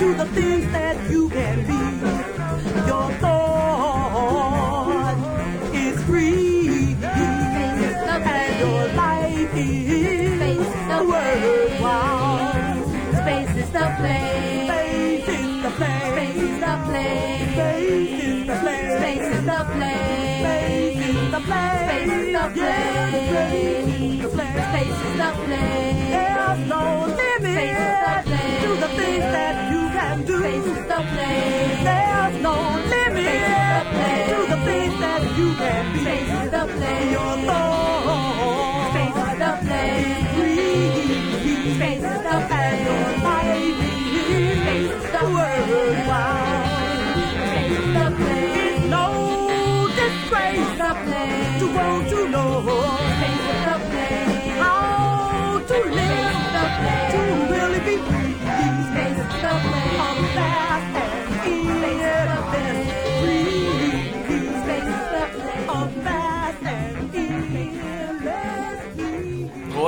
To 0.00 0.14
the 0.14 0.26
things 0.26 0.72
that 0.72 1.10
you 1.10 1.28
can 1.30 1.58
be. 1.68 1.80
Your 2.88 3.08
thought 3.22 5.16
is 5.74 6.02
free, 6.04 6.96
and 7.04 8.60
your 8.60 8.88
life 8.96 9.54
is. 9.56 10.40
Space 13.20 13.56
is 13.56 13.70
the 13.72 13.86
place. 13.98 14.68
Space 14.70 15.28
is 15.28 15.62
the 15.62 15.70
Space 15.72 16.36
is 16.36 16.50
place. 16.52 16.60
the 16.60 16.74
place. 16.86 17.52
Space 17.52 18.12
is 18.22 18.46
the 18.46 18.56
place. 18.56 18.88
Space 18.90 19.28
is 19.28 19.44
the 19.46 19.60
place. 19.74 20.40
Space 20.40 21.00
is 21.08 21.32
the 21.32 21.40
place. 21.40 21.80
Space 21.84 22.12
is 22.12 22.32
the 22.32 22.44
Yeah, 22.56 23.10
space 23.10 23.88
is 23.88 24.22
the 24.22 24.28
place. 24.30 24.64
Space 24.70 25.00
is 25.08 25.16
the 25.18 25.30
place. 25.44 26.10
There's 26.14 26.62
no 26.68 26.82
limit 27.06 27.54
Space 27.56 27.78
is 27.78 27.98
the 28.06 28.22
place. 28.30 28.62
to 28.64 28.70
the 28.82 28.88
things 28.98 29.24
that 29.36 29.69
Face 30.40 30.64
the 30.64 31.00
place. 31.12 31.84
There's 31.84 32.36
no 32.42 32.54
limit 32.88 33.84
to 34.30 34.38
the 34.48 34.58
things 34.64 34.96
that 34.98 35.22
you 35.36 35.48
can 35.54 35.84
be. 35.92 35.98
Face 36.02 36.50
the 36.50 36.64
place. 36.76 37.10
Your 37.12 37.34
soul. 37.48 38.08
Face 38.96 39.20
the 39.42 39.52
place. 39.66 40.24
Free. 40.34 41.76
Face 41.78 42.08
the 42.26 42.36
flame. 42.48 42.84
Your 42.88 43.08
life. 43.28 43.78
Face 44.64 45.00
the 45.12 45.22
worldwide. 45.36 46.70
Face 47.52 47.84
the 47.98 48.06
place. 48.16 48.56
It's 48.64 48.80
no 48.96 49.06
disgrace. 50.00 50.56
Face 50.56 50.78
the 50.78 50.92
place. 51.04 51.52
To 51.60 51.66
won't 51.76 52.08
you 52.10 52.22
know? 52.28 53.09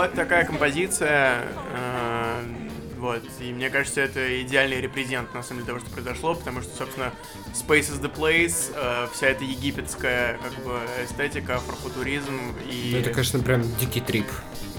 Вот 0.02 0.14
такая 0.14 0.44
композиция. 0.44 1.44
э, 1.76 2.42
Вот, 2.98 3.22
и 3.38 3.52
мне 3.52 3.70
кажется, 3.70 4.00
это 4.00 4.42
идеальный 4.42 4.80
репрезент, 4.80 5.32
на 5.32 5.44
самом 5.44 5.60
деле, 5.60 5.74
того, 5.74 5.78
что 5.78 5.90
произошло, 5.90 6.34
потому 6.34 6.60
что, 6.60 6.76
собственно, 6.76 7.12
Space 7.54 7.92
is 7.92 8.00
the 8.02 8.12
Place, 8.12 8.72
э, 8.74 9.06
вся 9.14 9.28
эта 9.28 9.44
египетская, 9.44 10.38
как 10.42 10.64
бы, 10.64 10.76
эстетика, 11.04 11.54
афрофутуризм 11.54 12.34
и... 12.68 12.90
Ну, 12.94 12.98
это, 12.98 13.10
конечно, 13.10 13.38
прям 13.38 13.62
дикий 13.76 14.00
трип. 14.00 14.26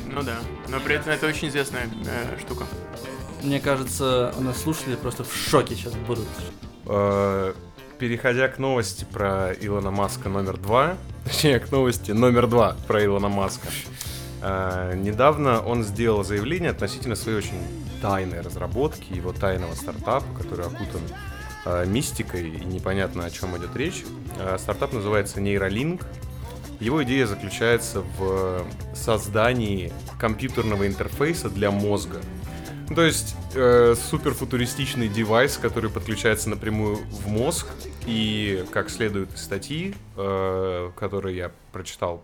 Ну 0.07 0.23
да, 0.23 0.39
но 0.67 0.81
при 0.81 0.95
этом 0.95 1.13
это 1.13 1.25
очень 1.27 1.47
известная 1.47 1.87
э, 2.05 2.37
штука. 2.41 2.65
Мне 3.41 3.61
кажется, 3.61 4.33
у 4.37 4.41
нас 4.41 4.61
слушатели 4.61 4.95
просто 4.95 5.23
в 5.23 5.33
шоке 5.33 5.75
сейчас 5.75 5.93
будут. 5.93 6.27
Э, 6.85 7.53
Переходя 7.97 8.49
к 8.49 8.59
новости 8.59 9.05
про 9.09 9.53
Илона 9.53 9.89
Маска 9.89 10.27
номер 10.27 10.57
два, 10.57 10.97
точнее, 11.23 11.61
к 11.61 11.71
новости 11.71 12.11
номер 12.11 12.47
два 12.47 12.75
про 12.87 13.05
Илона 13.05 13.29
Маска. 13.29 13.69
Э, 14.43 14.93
Недавно 14.95 15.61
он 15.61 15.83
сделал 15.83 16.23
заявление 16.23 16.71
относительно 16.71 17.15
своей 17.15 17.37
очень 17.37 17.57
тайной 18.01 18.41
разработки, 18.41 19.13
его 19.13 19.31
тайного 19.31 19.73
стартапа, 19.73 20.25
который 20.37 20.65
окутан 20.65 21.01
э, 21.65 21.85
мистикой 21.85 22.49
и 22.49 22.65
непонятно 22.65 23.25
о 23.25 23.29
чем 23.29 23.57
идет 23.57 23.75
речь. 23.75 24.03
Э, 24.37 24.57
Стартап 24.59 24.91
называется 24.91 25.39
Neuralink. 25.39 26.05
Его 26.81 27.01
идея 27.05 27.25
заключается 27.25 28.03
в 28.17 28.65
создании 28.93 29.93
компьютерного 30.19 30.85
интерфейса 30.85 31.49
для 31.49 31.71
мозга. 31.71 32.19
Ну, 32.89 32.95
То 32.95 33.03
есть 33.03 33.37
э, 33.55 33.95
суперфутуристичный 33.95 35.07
девайс, 35.07 35.57
который 35.57 35.89
подключается 35.89 36.49
напрямую 36.49 36.97
в 36.97 37.27
мозг, 37.27 37.67
и 38.05 38.65
как 38.71 38.89
следует 38.89 39.33
из 39.33 39.41
статьи, 39.41 39.95
э, 40.17 40.91
которые 40.97 41.37
я 41.37 41.51
прочитал 41.71 42.21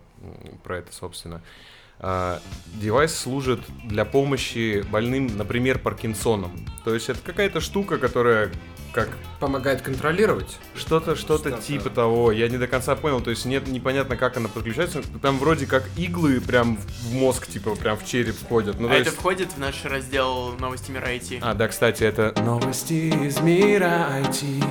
про 0.62 0.78
это, 0.78 0.92
собственно, 0.92 1.36
э, 1.36 1.69
девайс 2.02 3.14
служит 3.14 3.60
для 3.84 4.04
помощи 4.04 4.82
больным, 4.90 5.26
например, 5.36 5.78
Паркинсоном. 5.78 6.52
То 6.84 6.94
есть 6.94 7.08
это 7.08 7.20
какая-то 7.20 7.60
штука, 7.60 7.98
которая 7.98 8.50
как 8.92 9.08
Помогает 9.38 9.82
контролировать. 9.82 10.58
что-то, 10.74 11.14
что-то 11.14 11.50
Что-то. 11.50 11.62
типа 11.62 11.90
того. 11.90 12.32
Я 12.32 12.48
не 12.48 12.58
до 12.58 12.66
конца 12.66 12.96
понял, 12.96 13.20
то 13.20 13.30
есть 13.30 13.44
нет, 13.44 13.68
непонятно, 13.68 14.16
как 14.16 14.36
она 14.36 14.48
подключается. 14.48 15.02
Там 15.22 15.38
вроде 15.38 15.66
как 15.66 15.84
иглы 15.96 16.40
прям 16.40 16.76
в 16.76 17.12
мозг, 17.12 17.46
типа 17.46 17.76
прям 17.76 17.96
в 17.96 18.04
череп 18.04 18.34
входят. 18.34 18.80
Ну, 18.80 18.86
А 18.88 18.90
то 18.90 18.96
это 18.96 19.04
есть- 19.10 19.16
входит 19.16 19.52
в 19.52 19.58
наш 19.58 19.84
раздел 19.84 20.54
новости 20.58 20.90
мира 20.90 21.06
IT. 21.06 21.38
А, 21.40 21.54
да, 21.54 21.68
кстати, 21.68 22.02
это 22.02 22.34
новости 22.42 22.94
из 23.26 23.38
мира 23.40 24.08
IT. 24.24 24.64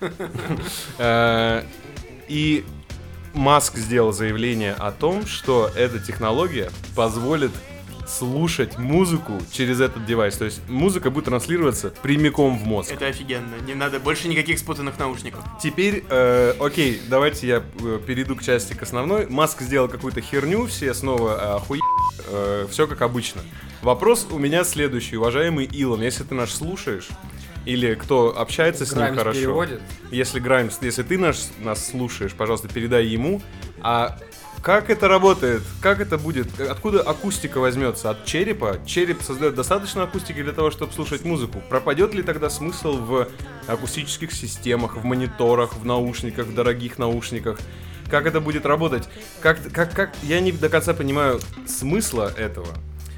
Э, 0.98 1.62
И 2.28 2.64
Маск 3.34 3.76
сделал 3.76 4.12
заявление 4.12 4.72
о 4.72 4.92
том, 4.92 5.26
что 5.26 5.70
эта 5.74 5.98
технология 5.98 6.70
позволит 6.94 7.50
слушать 8.06 8.78
музыку 8.78 9.40
через 9.50 9.80
этот 9.80 10.06
девайс. 10.06 10.36
То 10.36 10.44
есть 10.44 10.60
музыка 10.68 11.10
будет 11.10 11.24
транслироваться 11.24 11.90
прямиком 12.02 12.58
в 12.58 12.64
мозг. 12.64 12.92
Это 12.92 13.06
офигенно. 13.06 13.54
Не 13.66 13.74
надо 13.74 13.98
больше 13.98 14.28
никаких 14.28 14.58
спутанных 14.58 14.98
наушников. 14.98 15.42
Теперь, 15.62 16.04
э, 16.08 16.54
окей, 16.60 17.00
давайте 17.08 17.46
я 17.46 17.62
э, 17.80 18.00
перейду 18.06 18.36
к 18.36 18.42
части 18.42 18.74
к 18.74 18.82
основной. 18.82 19.26
Маск 19.26 19.62
сделал 19.62 19.88
какую-то 19.88 20.20
херню, 20.20 20.66
все 20.66 20.94
снова 20.94 21.56
охуе... 21.56 21.80
все 22.70 22.86
как 22.86 23.02
обычно. 23.02 23.42
Вопрос 23.82 24.26
у 24.30 24.38
меня 24.38 24.64
следующий, 24.64 25.16
уважаемый 25.16 25.66
Илон, 25.66 26.00
если 26.00 26.24
ты 26.24 26.34
наш 26.34 26.52
слушаешь, 26.52 27.08
или 27.64 27.94
кто 27.94 28.38
общается 28.38 28.84
с 28.86 28.94
ним 28.94 29.14
хорошо, 29.14 29.40
переводит. 29.40 29.80
если 30.10 30.38
Граймс, 30.40 30.78
если 30.80 31.02
ты 31.02 31.18
наш, 31.18 31.38
нас 31.60 31.86
слушаешь, 31.86 32.32
пожалуйста, 32.32 32.68
передай 32.68 33.06
ему. 33.06 33.40
А 33.80 34.18
как 34.64 34.88
это 34.88 35.08
работает? 35.08 35.62
Как 35.82 36.00
это 36.00 36.16
будет? 36.16 36.58
Откуда 36.58 37.02
акустика 37.02 37.58
возьмется? 37.58 38.08
От 38.08 38.24
черепа? 38.24 38.78
Череп 38.86 39.20
создает 39.20 39.54
достаточно 39.54 40.04
акустики 40.04 40.42
для 40.42 40.52
того, 40.52 40.70
чтобы 40.70 40.90
слушать 40.94 41.22
музыку. 41.22 41.62
Пропадет 41.68 42.14
ли 42.14 42.22
тогда 42.22 42.48
смысл 42.48 42.96
в 42.96 43.28
акустических 43.66 44.32
системах, 44.32 44.96
в 44.96 45.04
мониторах, 45.04 45.74
в 45.74 45.84
наушниках, 45.84 46.46
в 46.46 46.54
дорогих 46.54 46.98
наушниках? 46.98 47.58
Как 48.10 48.26
это 48.26 48.40
будет 48.40 48.64
работать? 48.64 49.04
Как, 49.42 49.58
как, 49.70 49.92
как... 49.92 50.14
Я 50.22 50.40
не 50.40 50.50
до 50.50 50.70
конца 50.70 50.94
понимаю 50.94 51.40
смысла 51.66 52.32
этого. 52.34 52.68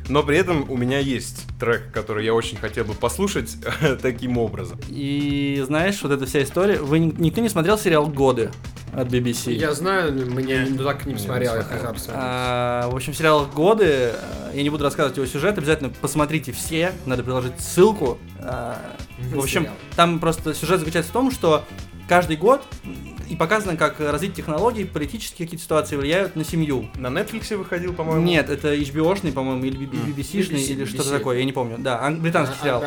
Но 0.09 0.23
при 0.23 0.39
этом 0.39 0.71
у 0.71 0.77
меня 0.77 0.99
есть 0.99 1.45
трек, 1.59 1.91
который 1.93 2.25
я 2.25 2.33
очень 2.35 2.57
хотел 2.59 2.85
бы 2.85 2.95
послушать 2.95 3.57
таким 4.03 4.39
образом. 4.39 4.79
И 4.89 5.63
знаешь, 5.67 6.01
вот 6.03 6.13
эта 6.13 6.27
вся 6.27 6.43
история. 6.43 6.79
Вы 6.79 6.99
ни- 7.01 7.15
никто 7.19 7.41
не 7.41 7.49
смотрел 7.49 7.77
сериал 7.79 8.07
Годы 8.07 8.51
от 8.95 9.09
BBC? 9.09 9.53
Я 9.55 9.73
знаю, 9.75 10.13
но 10.13 10.27
мы 10.33 10.43
не, 10.43 10.55
ну, 10.71 10.85
так 10.85 11.05
не 11.07 11.17
смотрел, 11.19 11.57
я 11.57 11.63
хотел. 11.63 11.93
А, 12.15 12.89
в 12.89 12.95
общем, 12.95 13.15
сериал 13.15 13.47
Годы. 13.47 13.85
э, 14.15 14.15
Я 14.55 14.63
не 14.63 14.71
буду 14.71 14.85
рассказывать 14.85 15.17
его 15.17 15.27
сюжет, 15.27 15.59
обязательно 15.59 15.91
посмотрите 16.01 16.53
все. 16.53 16.93
Надо 17.05 17.23
приложить 17.25 17.59
ссылку. 17.61 18.19
А, 18.41 18.79
В 19.33 19.39
общем, 19.41 19.67
там 19.97 20.19
просто 20.21 20.55
сюжет 20.55 20.79
заключается 20.79 21.11
в 21.11 21.15
том, 21.15 21.31
что 21.33 21.65
каждый 22.09 22.37
год 22.37 22.63
и 23.29 23.37
показано, 23.37 23.77
как 23.77 23.99
развитие 24.01 24.37
технологий, 24.37 24.85
политические 24.85 25.47
какие-то 25.47 25.65
ситуации 25.65 25.97
влияют 25.97 26.37
на 26.37 26.45
семью. 26.45 26.89
На 26.97 27.09
Netflix 27.09 27.55
выходил, 27.57 27.93
по-моему. 27.93 28.25
Нет, 28.25 28.51
это 28.51 28.75
HBO-шный, 28.75 29.33
по-моему, 29.33 29.65
или. 29.65 29.79
BBC-шный, 29.87 30.57
BBC, 30.57 30.73
или 30.73 30.85
что-то 30.85 31.11
такое, 31.11 31.39
я 31.39 31.45
не 31.45 31.53
помню. 31.53 31.77
Да, 31.79 32.01
ан- 32.03 32.21
британский 32.21 32.57
А, 32.61 32.63
сериал. 32.63 32.85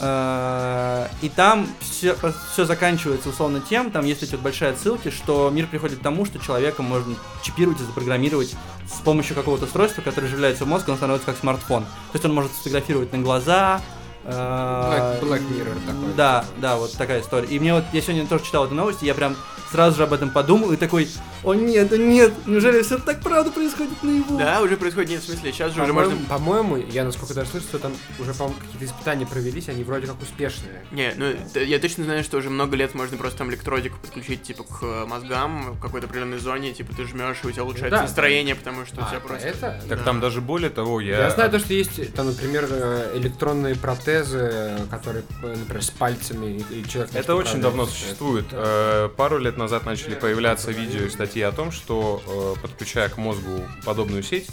Э, 0.00 1.06
И 1.22 1.28
там 1.28 1.66
все, 1.80 2.16
все 2.52 2.64
заканчивается 2.64 3.28
условно 3.28 3.60
тем, 3.68 3.90
там 3.90 4.04
есть 4.06 4.22
эти 4.22 4.32
вот 4.32 4.40
большие 4.40 4.70
отсылки, 4.70 5.10
что 5.10 5.50
мир 5.50 5.66
приходит 5.66 5.98
к 5.98 6.02
тому, 6.02 6.24
что 6.24 6.38
человека 6.38 6.82
можно 6.82 7.14
чипировать 7.42 7.80
и 7.80 7.84
запрограммировать 7.84 8.54
с 8.86 9.00
помощью 9.02 9.34
какого-то 9.36 9.64
устройства, 9.66 10.02
которое 10.02 10.26
вживляется 10.26 10.64
в 10.64 10.68
мозг, 10.68 10.88
он 10.88 10.96
становится 10.96 11.26
как 11.26 11.36
смартфон. 11.38 11.84
То 11.84 11.88
есть 12.14 12.24
он 12.24 12.32
может 12.34 12.52
сфотографировать 12.52 13.12
на 13.12 13.18
глаза. 13.18 13.80
Black, 14.24 15.20
Black 15.20 15.42
Mirror 15.50 15.86
такой. 15.86 16.14
Да, 16.16 16.44
да, 16.58 16.76
вот 16.76 16.92
такая 16.96 17.20
история. 17.22 17.48
И 17.48 17.58
мне 17.58 17.74
вот, 17.74 17.84
я 17.92 18.00
сегодня 18.00 18.26
тоже 18.26 18.44
читал 18.44 18.66
эту 18.66 18.74
новость, 18.74 19.02
и 19.02 19.06
я 19.06 19.14
прям 19.14 19.36
сразу 19.70 19.96
же 19.98 20.02
об 20.02 20.12
этом 20.12 20.30
подумал 20.30 20.72
и 20.72 20.76
такой, 20.76 21.08
о 21.44 21.54
нет, 21.54 21.92
о 21.92 21.96
нет, 21.96 22.32
неужели 22.46 22.82
все 22.82 22.98
так 22.98 23.20
правда 23.20 23.52
происходит 23.52 24.02
наяву? 24.02 24.36
Да, 24.36 24.60
уже 24.62 24.76
происходит, 24.76 25.10
нет, 25.10 25.22
в 25.22 25.26
смысле, 25.26 25.52
сейчас 25.52 25.72
же 25.72 25.80
уже 25.82 25.92
По-моему, 25.92 26.10
можно... 26.16 26.26
по-моему, 26.28 26.76
я 26.76 27.04
насколько 27.04 27.34
даже 27.34 27.50
слышал, 27.50 27.68
что 27.68 27.78
там 27.78 27.92
уже, 28.18 28.34
по-моему, 28.34 28.58
какие-то 28.60 28.84
испытания 28.84 29.26
провелись, 29.26 29.68
они 29.68 29.84
вроде 29.84 30.08
как 30.08 30.20
успешные. 30.20 30.84
Не, 30.90 31.12
ну 31.16 31.32
я 31.60 31.78
точно 31.78 32.02
знаю, 32.04 32.24
что 32.24 32.38
уже 32.38 32.50
много 32.50 32.76
лет 32.76 32.94
можно 32.96 33.16
просто 33.16 33.38
там 33.38 33.50
электродику 33.50 33.96
подключить, 34.00 34.42
типа, 34.42 34.64
к 34.64 35.06
мозгам 35.06 35.74
в 35.74 35.80
какой-то 35.80 36.08
определенной 36.08 36.38
зоне, 36.38 36.72
типа, 36.72 36.92
ты 36.94 37.04
жмешь, 37.04 37.36
и 37.44 37.46
у 37.46 37.52
тебя 37.52 37.62
улучшается 37.62 37.96
Да. 37.98 38.02
настроение, 38.02 38.56
потому 38.56 38.84
что 38.86 39.00
у 39.00 39.04
А, 39.04 39.08
тебя 39.08 39.20
про 39.20 39.28
просто... 39.28 39.48
это? 39.48 39.80
Так 39.88 39.98
Да. 39.98 40.04
там 40.04 40.20
даже 40.20 40.40
более 40.40 40.70
того, 40.70 41.00
я... 41.00 41.18
Я 41.20 41.30
знаю 41.30 41.48
то, 41.48 41.60
что 41.60 41.72
есть, 41.72 42.12
там, 42.14 42.26
например, 42.26 42.66
э, 42.68 43.12
электронные 43.18 43.76
протезы, 44.10 44.86
которые, 44.90 45.24
например, 45.42 45.82
с 45.82 45.90
пальцами, 45.90 46.64
и, 46.70 46.84
человек... 46.88 47.14
Это 47.14 47.34
очень 47.34 47.60
давно 47.60 47.86
существует. 47.86 48.46
Да. 48.50 48.58
Э, 48.60 49.08
Пару 49.16 49.38
лет 49.38 49.56
назад 49.56 49.86
начали 49.86 50.14
появляться 50.14 50.70
видео 50.70 51.04
и 51.04 51.10
статьи 51.10 51.42
о 51.42 51.52
том, 51.52 51.70
что, 51.72 52.22
э, 52.26 52.60
подключая 52.60 53.08
к 53.08 53.18
мозгу 53.18 53.62
подобную 53.84 54.22
сеть, 54.22 54.48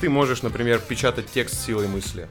ты 0.00 0.08
можешь, 0.08 0.42
например, 0.42 0.80
печатать 0.80 1.26
текст 1.32 1.64
силой 1.64 1.88
мысли. 1.88 2.28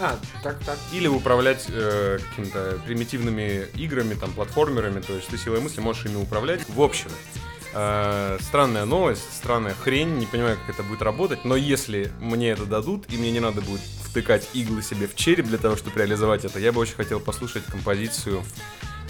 А, 0.00 0.18
так, 0.42 0.58
так. 0.64 0.76
Или 0.92 1.06
управлять 1.06 1.66
э, 1.68 2.18
какими-то 2.30 2.80
примитивными 2.84 3.66
играми, 3.76 4.14
там, 4.14 4.32
платформерами, 4.32 5.00
то 5.00 5.12
есть 5.14 5.28
ты 5.28 5.38
силой 5.38 5.60
мысли 5.60 5.80
можешь 5.80 6.06
ими 6.06 6.16
управлять. 6.16 6.68
В 6.68 6.82
общем, 6.82 7.10
э, 7.74 8.38
странная 8.40 8.84
новость, 8.84 9.32
странная 9.34 9.74
хрень, 9.74 10.18
не 10.18 10.26
понимаю, 10.26 10.56
как 10.56 10.74
это 10.74 10.82
будет 10.82 11.02
работать, 11.02 11.44
но 11.44 11.56
если 11.56 12.12
мне 12.20 12.50
это 12.50 12.64
дадут, 12.66 13.12
и 13.12 13.16
мне 13.16 13.30
не 13.30 13.40
надо 13.40 13.60
будет 13.60 13.80
втыкать 13.80 14.48
иглы 14.54 14.82
себе 14.82 15.08
в 15.08 15.16
череп 15.16 15.46
для 15.46 15.58
того, 15.58 15.76
чтобы 15.76 15.98
реализовать 15.98 16.44
это, 16.44 16.58
я 16.58 16.72
бы 16.72 16.80
очень 16.80 16.94
хотел 16.94 17.20
послушать 17.20 17.64
композицию 17.64 18.44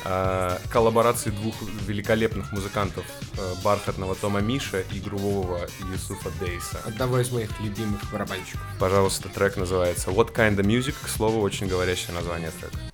э, 0.04 0.58
коллаборации 0.70 1.30
двух 1.30 1.54
великолепных 1.86 2.52
музыкантов, 2.52 3.04
э, 3.38 3.54
бархатного 3.62 4.14
Тома 4.14 4.40
Миша 4.40 4.80
и 4.92 5.00
грувового 5.00 5.60
Юсуфа 5.92 6.30
Дейса. 6.40 6.80
Одного 6.86 7.20
из 7.20 7.30
моих 7.30 7.50
любимых 7.60 8.00
барабанщиков. 8.10 8.62
Пожалуйста, 8.78 9.28
трек 9.28 9.56
называется 9.56 10.10
What 10.10 10.34
Kind 10.34 10.56
of 10.56 10.64
Music, 10.64 10.94
к 11.02 11.08
слову, 11.08 11.40
очень 11.40 11.66
говорящее 11.66 12.14
название 12.14 12.50
трека. 12.50 12.93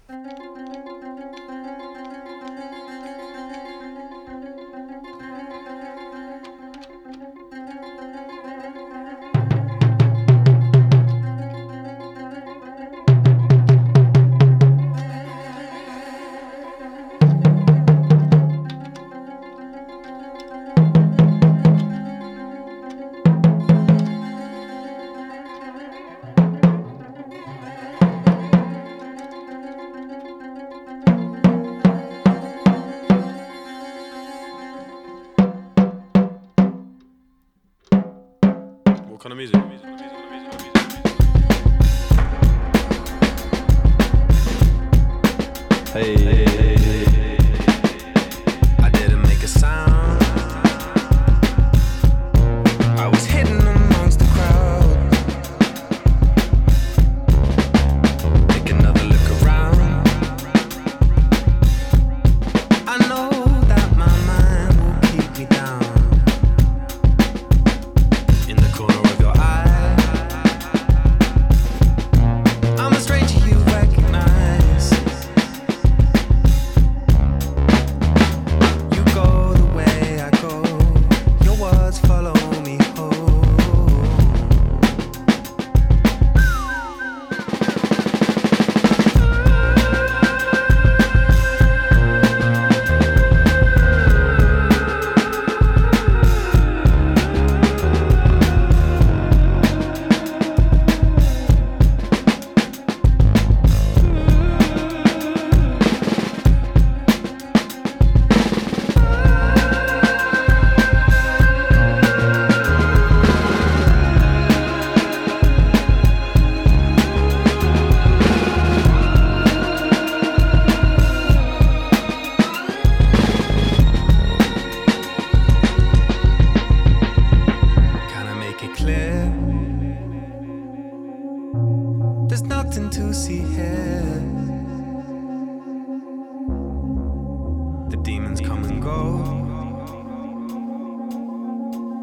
The 137.91 137.97
demons 137.97 138.41
come 138.41 138.63
and 138.63 138.81
go. 138.81 139.19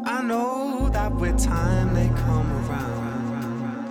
I 0.04 0.22
know 0.22 0.90
that 0.92 1.14
with 1.14 1.42
time 1.42 1.94
they 1.94 2.08
come 2.08 2.52
around. 2.52 3.86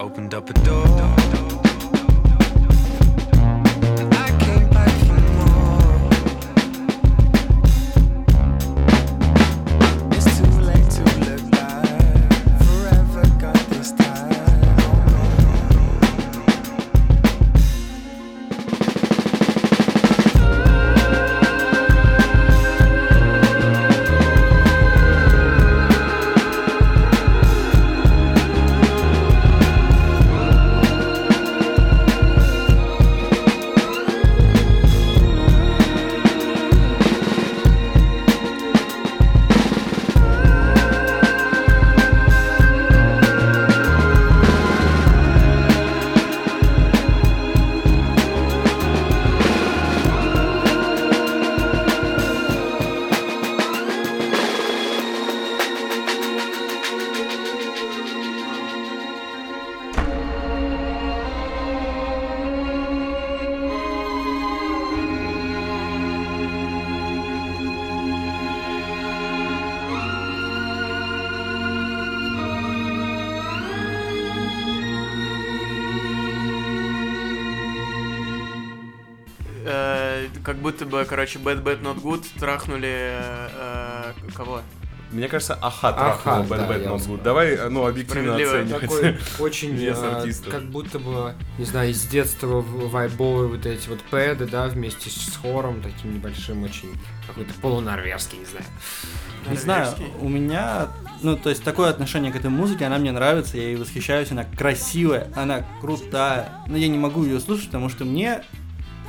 Opened 0.00 0.32
up 0.32 0.48
a 0.48 0.54
door. 0.54 1.71
Будто 80.72 80.86
бы, 80.86 81.04
короче, 81.04 81.38
Bad 81.38 81.62
Bad 81.62 81.82
Not 81.82 82.02
Good 82.02 82.24
трахнули 82.38 82.88
э, 82.88 84.12
кого? 84.34 84.62
Мне 85.10 85.28
кажется, 85.28 85.58
аха 85.60 85.92
трахнул 85.92 86.44
Bad 86.44 86.66
да, 86.66 86.68
Bad 86.68 86.86
Not 86.86 87.06
Good. 87.06 87.22
Давай, 87.22 87.48
э, 87.50 87.68
ну, 87.68 87.86
объективно 87.86 88.34
оценивать. 88.34 88.80
Такой 88.80 89.18
очень, 89.38 89.78
э, 89.78 89.92
артиста. 89.92 90.50
как 90.50 90.64
будто 90.64 90.98
бы, 90.98 91.34
не 91.58 91.66
знаю, 91.66 91.90
из 91.90 92.06
детства 92.06 92.62
вайбовые 92.62 93.48
вот 93.48 93.66
эти 93.66 93.88
вот 93.88 94.00
пэды, 94.10 94.46
да, 94.46 94.66
вместе 94.68 95.10
с 95.10 95.36
хором, 95.36 95.82
таким 95.82 96.14
небольшим, 96.14 96.62
очень 96.62 96.98
какой-то 97.26 97.52
полунорвежский, 97.60 98.38
не 98.38 98.46
знаю. 98.46 98.64
Не 99.50 99.56
знаю, 99.56 99.94
у 100.20 100.28
меня, 100.28 100.88
ну, 101.20 101.36
то 101.36 101.50
есть 101.50 101.62
такое 101.62 101.90
отношение 101.90 102.32
к 102.32 102.36
этой 102.36 102.48
музыке, 102.48 102.86
она 102.86 102.96
мне 102.96 103.12
нравится, 103.12 103.58
я 103.58 103.64
ей 103.64 103.76
восхищаюсь, 103.76 104.30
она 104.30 104.44
красивая, 104.44 105.28
она 105.34 105.66
крутая, 105.80 106.52
но 106.68 106.78
я 106.78 106.88
не 106.88 106.98
могу 106.98 107.24
ее 107.24 107.40
слушать, 107.40 107.66
потому 107.66 107.90
что 107.90 108.04
мне, 108.04 108.44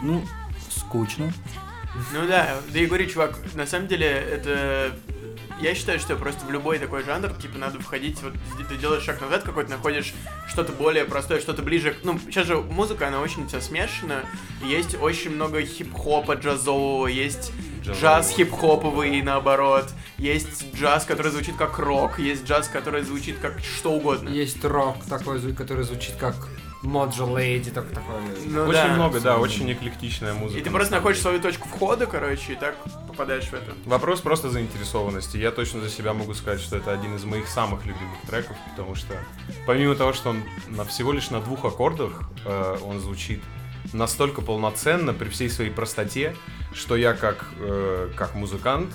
ну, 0.01 0.23
скучно. 0.93 1.33
Ну 2.13 2.27
да, 2.27 2.55
да 2.71 2.79
и 2.79 2.85
говорю, 2.85 3.07
чувак, 3.07 3.37
на 3.55 3.65
самом 3.65 3.87
деле 3.87 4.07
это... 4.07 4.91
Я 5.61 5.75
считаю, 5.75 5.99
что 5.99 6.15
просто 6.15 6.45
в 6.45 6.51
любой 6.51 6.77
такой 6.79 7.03
жанр, 7.03 7.29
типа, 7.33 7.57
надо 7.57 7.79
входить, 7.79 8.21
вот 8.21 8.33
ты 8.67 8.75
делаешь 8.75 9.03
шаг 9.03 9.21
назад 9.21 9.43
какой-то, 9.43 9.69
находишь 9.69 10.13
что-то 10.47 10.73
более 10.73 11.05
простое, 11.05 11.39
что-то 11.39 11.61
ближе 11.61 11.91
к... 11.93 12.03
Ну, 12.03 12.19
сейчас 12.25 12.47
же 12.47 12.57
музыка, 12.57 13.07
она 13.07 13.21
очень 13.21 13.47
вся 13.47 13.61
смешана, 13.61 14.25
и 14.63 14.67
есть 14.67 14.95
очень 14.99 15.31
много 15.31 15.61
хип-хопа 15.61 16.33
джазового, 16.33 17.07
есть 17.07 17.53
Джазового. 17.81 18.01
джаз 18.01 18.31
хип-хоповый, 18.31 19.21
наоборот, 19.21 19.89
есть 20.17 20.75
джаз, 20.75 21.05
который 21.05 21.31
звучит 21.31 21.55
как 21.55 21.77
рок, 21.79 22.19
есть 22.19 22.45
джаз, 22.45 22.67
который 22.67 23.03
звучит 23.03 23.37
как 23.39 23.59
что 23.59 23.93
угодно. 23.93 24.29
Есть 24.29 24.65
рок 24.65 25.05
такой, 25.05 25.39
который 25.53 25.85
звучит 25.85 26.15
как 26.19 26.35
Mojo 26.83 27.33
Lady, 27.33 27.71
так, 27.71 27.87
такой. 27.89 28.15
Ну 28.45 28.63
Очень 28.63 28.73
да. 28.73 28.93
много, 28.93 29.19
да, 29.21 29.37
очень 29.37 29.71
эклектичная 29.71 30.33
музыка. 30.33 30.59
И 30.59 30.63
ты 30.63 30.69
просто 30.69 30.93
находишь 30.93 31.21
свою 31.21 31.39
точку 31.39 31.69
входа, 31.69 32.05
короче, 32.05 32.53
и 32.53 32.55
так 32.55 32.75
попадаешь 33.07 33.45
в 33.45 33.53
это. 33.53 33.73
Вопрос 33.85 34.19
просто 34.19 34.49
заинтересованности. 34.49 35.37
Я 35.37 35.51
точно 35.51 35.81
за 35.81 35.89
себя 35.89 36.13
могу 36.13 36.33
сказать, 36.33 36.59
что 36.59 36.75
это 36.77 36.91
один 36.91 37.15
из 37.15 37.23
моих 37.23 37.47
самых 37.47 37.85
любимых 37.85 38.19
треков, 38.27 38.57
потому 38.69 38.95
что 38.95 39.13
помимо 39.65 39.95
того, 39.95 40.11
что 40.11 40.31
он 40.31 40.43
на 40.67 40.83
всего 40.83 41.13
лишь 41.13 41.29
на 41.29 41.39
двух 41.39 41.63
аккордах 41.63 42.21
э, 42.45 42.77
он 42.83 42.99
звучит 42.99 43.41
настолько 43.93 44.41
полноценно 44.41 45.13
при 45.13 45.29
всей 45.29 45.49
своей 45.49 45.71
простоте, 45.71 46.35
что 46.73 46.97
я 46.97 47.13
как 47.13 47.45
э, 47.59 48.09
как 48.15 48.35
музыкант 48.35 48.93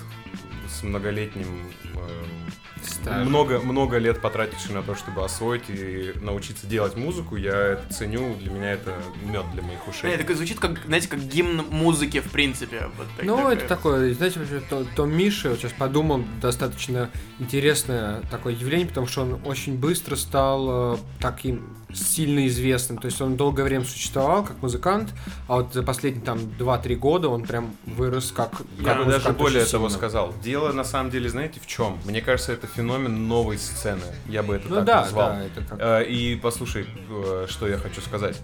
с 0.67 0.83
многолетним 0.83 1.71
э, 1.95 2.48
Стажем. 2.85 3.27
много 3.29 3.59
много 3.59 3.97
лет 3.97 4.21
потративший 4.21 4.73
на 4.75 4.83
то, 4.83 4.95
чтобы 4.95 5.23
освоить 5.23 5.63
и 5.69 6.13
научиться 6.21 6.67
делать 6.67 6.95
музыку, 6.95 7.35
я 7.35 7.53
это 7.55 7.93
ценю. 7.93 8.35
Для 8.35 8.51
меня 8.51 8.71
это 8.73 8.95
мед 9.23 9.45
для 9.53 9.61
моих 9.63 9.87
ушей. 9.87 10.11
Это 10.11 10.35
звучит 10.35 10.59
как, 10.59 10.79
знаете, 10.85 11.07
как 11.07 11.19
гимн 11.19 11.65
музыки, 11.69 12.19
в 12.21 12.31
принципе. 12.31 12.89
Вот 12.97 13.07
так- 13.17 13.25
Ну, 13.25 13.37
такая. 13.37 13.53
это 13.55 13.67
такое, 13.67 14.13
знаете, 14.13 14.39
вообще, 14.39 14.61
то, 14.69 14.85
Том 14.95 15.11
Миша, 15.15 15.49
вот 15.49 15.59
сейчас 15.59 15.73
подумал, 15.73 16.23
достаточно 16.41 17.09
интересное 17.39 18.21
такое 18.31 18.53
явление, 18.53 18.87
потому 18.87 19.07
что 19.07 19.21
он 19.21 19.41
очень 19.45 19.77
быстро 19.77 20.15
стал 20.15 20.95
э, 20.95 20.97
таким 21.19 21.75
сильно 21.93 22.47
известным. 22.47 22.97
То 22.97 23.05
есть 23.07 23.19
он 23.21 23.35
долгое 23.35 23.63
время 23.63 23.85
существовал 23.85 24.43
как 24.43 24.61
музыкант, 24.61 25.13
а 25.47 25.55
вот 25.57 25.73
за 25.73 25.83
последние 25.83 26.23
там 26.23 26.37
2-3 26.37 26.95
года 26.95 27.29
он 27.29 27.43
прям 27.43 27.75
вырос 27.85 28.31
как, 28.31 28.51
Я 28.79 28.93
как 28.95 29.05
бы 29.05 29.11
даже 29.11 29.29
более 29.33 29.65
того 29.65 29.89
сказал. 29.89 30.33
Дело 30.43 30.71
на 30.71 30.83
самом 30.83 31.09
деле, 31.09 31.29
знаете, 31.29 31.59
в 31.59 31.67
чем? 31.67 31.97
Мне 32.05 32.21
кажется, 32.21 32.53
это 32.53 32.67
феномен 32.67 33.27
новой 33.27 33.57
сцены. 33.57 34.01
Я 34.27 34.43
бы 34.43 34.55
это 34.55 34.69
Ну 34.69 34.75
так 34.75 34.85
да, 34.85 35.01
назвал. 35.01 35.29
да, 35.29 35.43
это 35.45 35.61
как... 35.61 35.79
Э, 35.81 36.05
И 36.05 36.35
послушай, 36.35 36.85
э, 37.09 37.47
что 37.49 37.67
я 37.67 37.77
хочу 37.77 38.01
сказать. 38.01 38.39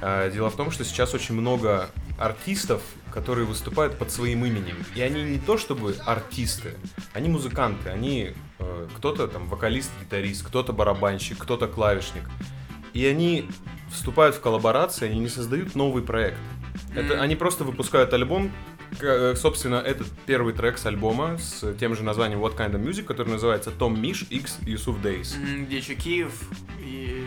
Э, 0.00 0.30
Дело 0.32 0.50
в 0.50 0.56
том, 0.56 0.70
что 0.70 0.84
сейчас 0.84 1.14
очень 1.14 1.34
много 1.34 1.88
артистов, 2.18 2.82
которые 3.12 3.46
выступают 3.46 3.98
под 3.98 4.10
своим 4.10 4.44
именем. 4.44 4.76
И 4.94 5.00
они 5.02 5.22
не 5.22 5.38
то 5.38 5.58
чтобы 5.58 5.94
артисты, 6.06 6.74
они 7.12 7.28
музыканты, 7.28 7.90
они 7.90 8.32
э, 8.58 8.86
кто-то 8.96 9.28
там 9.28 9.48
вокалист, 9.48 9.90
гитарист, 10.00 10.46
кто-то 10.46 10.72
барабанщик, 10.72 11.38
кто-то 11.38 11.66
клавишник. 11.66 12.24
И 12.96 13.04
они 13.06 13.46
вступают 13.90 14.34
в 14.36 14.40
коллаборации, 14.40 15.06
они 15.10 15.18
не 15.20 15.28
создают 15.28 15.74
новый 15.74 16.02
проект. 16.02 16.38
Это, 16.94 17.14
Мгм. 17.14 17.22
они 17.22 17.36
просто 17.36 17.62
выпускают 17.64 18.12
альбом, 18.14 18.50
э, 19.00 19.34
собственно, 19.36 19.76
этот 19.76 20.06
первый 20.24 20.54
трек 20.54 20.78
с 20.78 20.86
альбома 20.86 21.36
с 21.38 21.74
тем 21.78 21.94
же 21.94 22.02
названием 22.02 22.40
What 22.42 22.56
Kind 22.56 22.72
of 22.72 22.82
Music, 22.82 23.02
который 23.02 23.28
называется 23.28 23.70
Том 23.70 24.00
Миш 24.00 24.24
X 24.30 24.58
Юсуф 24.62 24.98
Days. 25.02 25.36
М, 25.36 25.66
Где 25.66 25.76
еще 25.78 25.94
Киев 25.94 26.32
и 26.82 27.22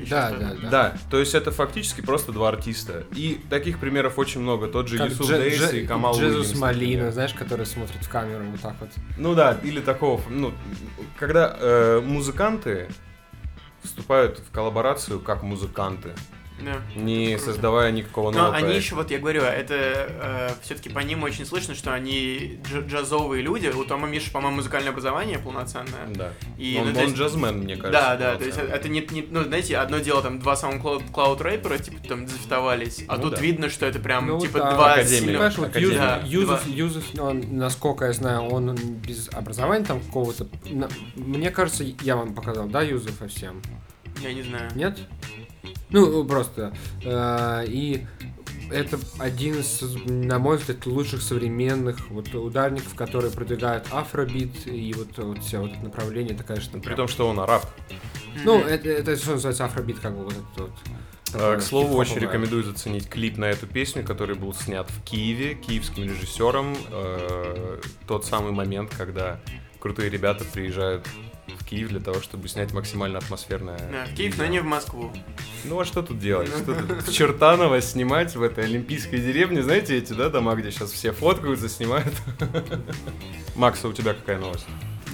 еще 0.00 0.10
Да, 0.10 0.30
да, 0.32 0.54
да. 0.60 0.70
Да, 0.70 0.96
то 1.10 1.20
есть 1.20 1.34
это 1.36 1.52
фактически 1.52 2.00
просто 2.00 2.32
два 2.32 2.48
артиста. 2.48 3.04
И 3.14 3.40
таких 3.48 3.78
примеров 3.78 4.18
очень 4.18 4.40
много. 4.40 4.66
Тот 4.66 4.88
же 4.88 4.98
Как 4.98 5.10
Юсуф 5.10 5.30
Дже- 5.30 5.38
Дейс 5.38 5.60
Дже- 5.60 5.82
и 5.82 5.86
Камал 5.86 6.14
Джезус 6.18 6.46
Уильямс, 6.46 6.58
Малина, 6.60 6.90
например. 6.90 7.12
знаешь, 7.12 7.34
который 7.34 7.66
смотрит 7.66 8.02
в 8.04 8.08
камеру 8.08 8.44
вот 8.50 8.60
так 8.60 8.74
вот. 8.80 8.90
Ну 9.18 9.34
да, 9.36 9.56
или 9.62 9.80
такого, 9.80 10.20
ну, 10.28 10.52
когда 11.16 11.56
э, 11.60 12.00
музыканты 12.04 12.88
вступают 13.82 14.38
в 14.38 14.50
коллаборацию 14.50 15.20
как 15.20 15.42
музыканты, 15.42 16.14
Да. 16.64 17.00
не 17.00 17.34
Круто. 17.36 17.44
создавая 17.44 17.90
никакого 17.92 18.30
Но 18.30 18.38
нового 18.38 18.54
они 18.54 18.64
проекта. 18.66 18.84
еще, 18.84 18.94
вот 18.94 19.10
я 19.10 19.18
говорю, 19.18 19.42
это 19.42 20.56
все-таки 20.62 20.88
по 20.88 21.00
ним 21.00 21.22
очень 21.22 21.44
слышно, 21.46 21.74
что 21.74 21.92
они 21.92 22.58
дж- 22.64 22.86
джазовые 22.88 23.42
люди. 23.42 23.66
У 23.68 23.84
Тома 23.84 24.08
Миши, 24.08 24.30
по-моему, 24.30 24.56
музыкальное 24.56 24.90
образование 24.90 25.38
полноценное. 25.38 26.06
Да. 26.14 26.32
И, 26.58 26.76
он, 26.80 26.92
ну, 26.92 26.98
он 27.00 27.06
есть- 27.06 27.16
джазмен, 27.16 27.58
мне 27.58 27.76
кажется. 27.76 27.92
Да, 28.00 28.16
да, 28.16 28.36
то 28.36 28.44
есть 28.44 28.58
это 28.58 28.88
не, 28.88 29.00
не- 29.10 29.26
ну, 29.30 29.42
знаете, 29.44 29.76
одно 29.78 29.98
дело, 29.98 30.22
там, 30.22 30.38
два 30.38 30.54
SoundCloud 30.54 31.42
рэпера, 31.42 31.78
типа, 31.78 32.06
там, 32.06 32.26
зафитовались, 32.28 33.04
а 33.08 33.16
Ну 33.16 33.22
тут 33.24 33.34
да. 33.34 33.40
видно, 33.40 33.68
что 33.70 33.86
это 33.86 33.98
прям, 33.98 34.26
Ну 34.26 34.40
типа, 34.40 34.58
да, 34.58 34.72
два 34.74 34.92
Академия. 34.92 35.18
сильных- 35.18 35.26
Понимаешь, 35.32 35.58
вот. 35.58 35.76
Юзеф, 35.76 35.98
Да, 35.98 36.20
Юзеф, 36.24 36.46
два. 36.64 36.74
Юзеф, 36.74 37.04
он, 37.20 37.44
насколько 37.52 38.04
я 38.06 38.12
знаю, 38.12 38.42
он 38.42 38.74
без 38.74 39.28
образования 39.32 39.84
там 39.84 40.00
какого-то. 40.00 40.46
на- 40.70 40.88
Мне 41.16 41.50
кажется, 41.50 41.84
я 42.02 42.16
вам 42.16 42.34
показал, 42.34 42.66
да, 42.68 42.82
Юзефа 42.82 43.28
всем? 43.28 43.62
Я 44.22 44.32
не 44.34 44.42
знаю. 44.42 44.70
Нет? 44.74 44.98
Ну, 45.92 46.24
просто. 46.24 46.72
э, 47.04 47.64
и 47.68 48.06
это 48.70 48.98
один 49.18 49.60
из, 49.60 49.82
на 50.06 50.38
мой 50.38 50.56
взгляд, 50.56 50.86
лучших 50.86 51.20
современных 51.22 52.08
вот 52.10 52.34
ударников, 52.34 52.94
которые 52.94 53.30
продвигают 53.30 53.86
афробит 53.90 54.66
и 54.66 54.94
вот, 54.96 55.18
вот 55.18 55.38
все 55.44 55.60
вот 55.60 55.72
это 55.72 55.80
направление, 55.84 56.34
это, 56.34 56.44
конечно, 56.44 56.78
При 56.78 56.86
прям- 56.86 56.96
том, 56.96 57.08
что 57.08 57.28
он 57.28 57.38
араб. 57.40 57.66
Ну, 58.44 58.58
это, 58.60 58.88
это 58.88 59.16
что 59.16 59.32
называется 59.32 59.64
афробит, 59.66 59.98
как 59.98 60.16
бы 60.16 60.24
вот 60.24 60.32
этот 60.32 60.56
вот. 60.58 60.70
Э, 61.34 61.56
К 61.58 61.62
слову, 61.62 61.96
очень 61.96 62.18
рекомендую 62.18 62.62
заценить 62.64 63.08
клип 63.08 63.36
на 63.38 63.46
эту 63.46 63.66
песню, 63.66 64.04
который 64.04 64.36
был 64.36 64.54
снят 64.54 64.90
в 64.90 65.02
Киеве 65.02 65.54
киевским 65.54 66.04
режиссером. 66.04 66.74
Э, 66.90 67.80
Тот 68.06 68.24
самый 68.24 68.52
момент, 68.52 68.90
когда 68.96 69.40
крутые 69.80 70.08
ребята 70.10 70.44
приезжают 70.44 71.06
в 71.46 71.64
Киев 71.64 71.88
для 71.88 72.00
того, 72.00 72.20
чтобы 72.20 72.48
снять 72.48 72.72
максимально 72.72 73.18
атмосферное. 73.18 73.78
Да, 73.78 74.04
в 74.06 74.14
Киев, 74.14 74.36
но 74.38 74.44
видео. 74.44 74.54
не 74.54 74.60
в 74.60 74.64
Москву. 74.64 75.10
Ну 75.64 75.80
а 75.80 75.84
что 75.84 76.02
тут 76.02 76.18
делать? 76.18 76.48
Что 76.48 76.74
тут 76.74 77.02
в 77.02 77.12
Чертаново 77.12 77.80
снимать 77.80 78.34
в 78.36 78.42
этой 78.42 78.64
олимпийской 78.64 79.18
деревне? 79.18 79.62
Знаете 79.62 79.96
эти, 79.98 80.12
да, 80.12 80.28
дома, 80.28 80.54
где 80.54 80.70
сейчас 80.70 80.90
все 80.92 81.12
фоткаются, 81.12 81.68
снимают? 81.68 82.14
Макс, 83.56 83.84
а 83.84 83.88
у 83.88 83.92
тебя 83.92 84.14
какая 84.14 84.38
новость? 84.38 84.66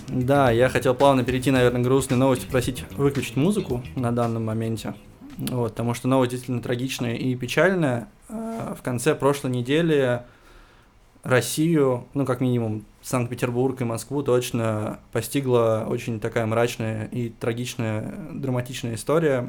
Да, 0.09 0.51
я 0.51 0.69
хотел 0.69 0.95
плавно 0.95 1.25
перейти, 1.25 1.51
наверное, 1.51 1.81
к 1.83 1.85
грустной 1.85 2.17
новости, 2.19 2.47
просить 2.47 2.85
выключить 2.93 3.37
музыку 3.37 3.83
на 3.95 4.11
данном 4.13 4.45
моменте. 4.45 4.95
Вот, 5.37 5.73
потому 5.73 5.95
что 5.95 6.09
новость 6.09 6.31
действительно 6.33 6.63
трагичная 6.63 7.15
и 7.15 7.35
печальная. 7.37 8.09
А, 8.29 8.75
В 8.75 8.83
конце 8.83 9.15
прошлой 9.15 9.51
недели 9.53 10.23
Россию, 11.23 12.07
ну, 12.15 12.25
как 12.25 12.41
минимум, 12.41 12.85
Санкт-Петербург 13.03 13.81
и 13.81 13.85
Москву 13.85 14.23
точно 14.23 15.01
постигла 15.13 15.87
очень 15.89 16.21
такая 16.21 16.47
мрачная 16.47 17.07
и 17.07 17.31
трагичная, 17.31 18.15
драматичная 18.33 18.95
история. 18.95 19.49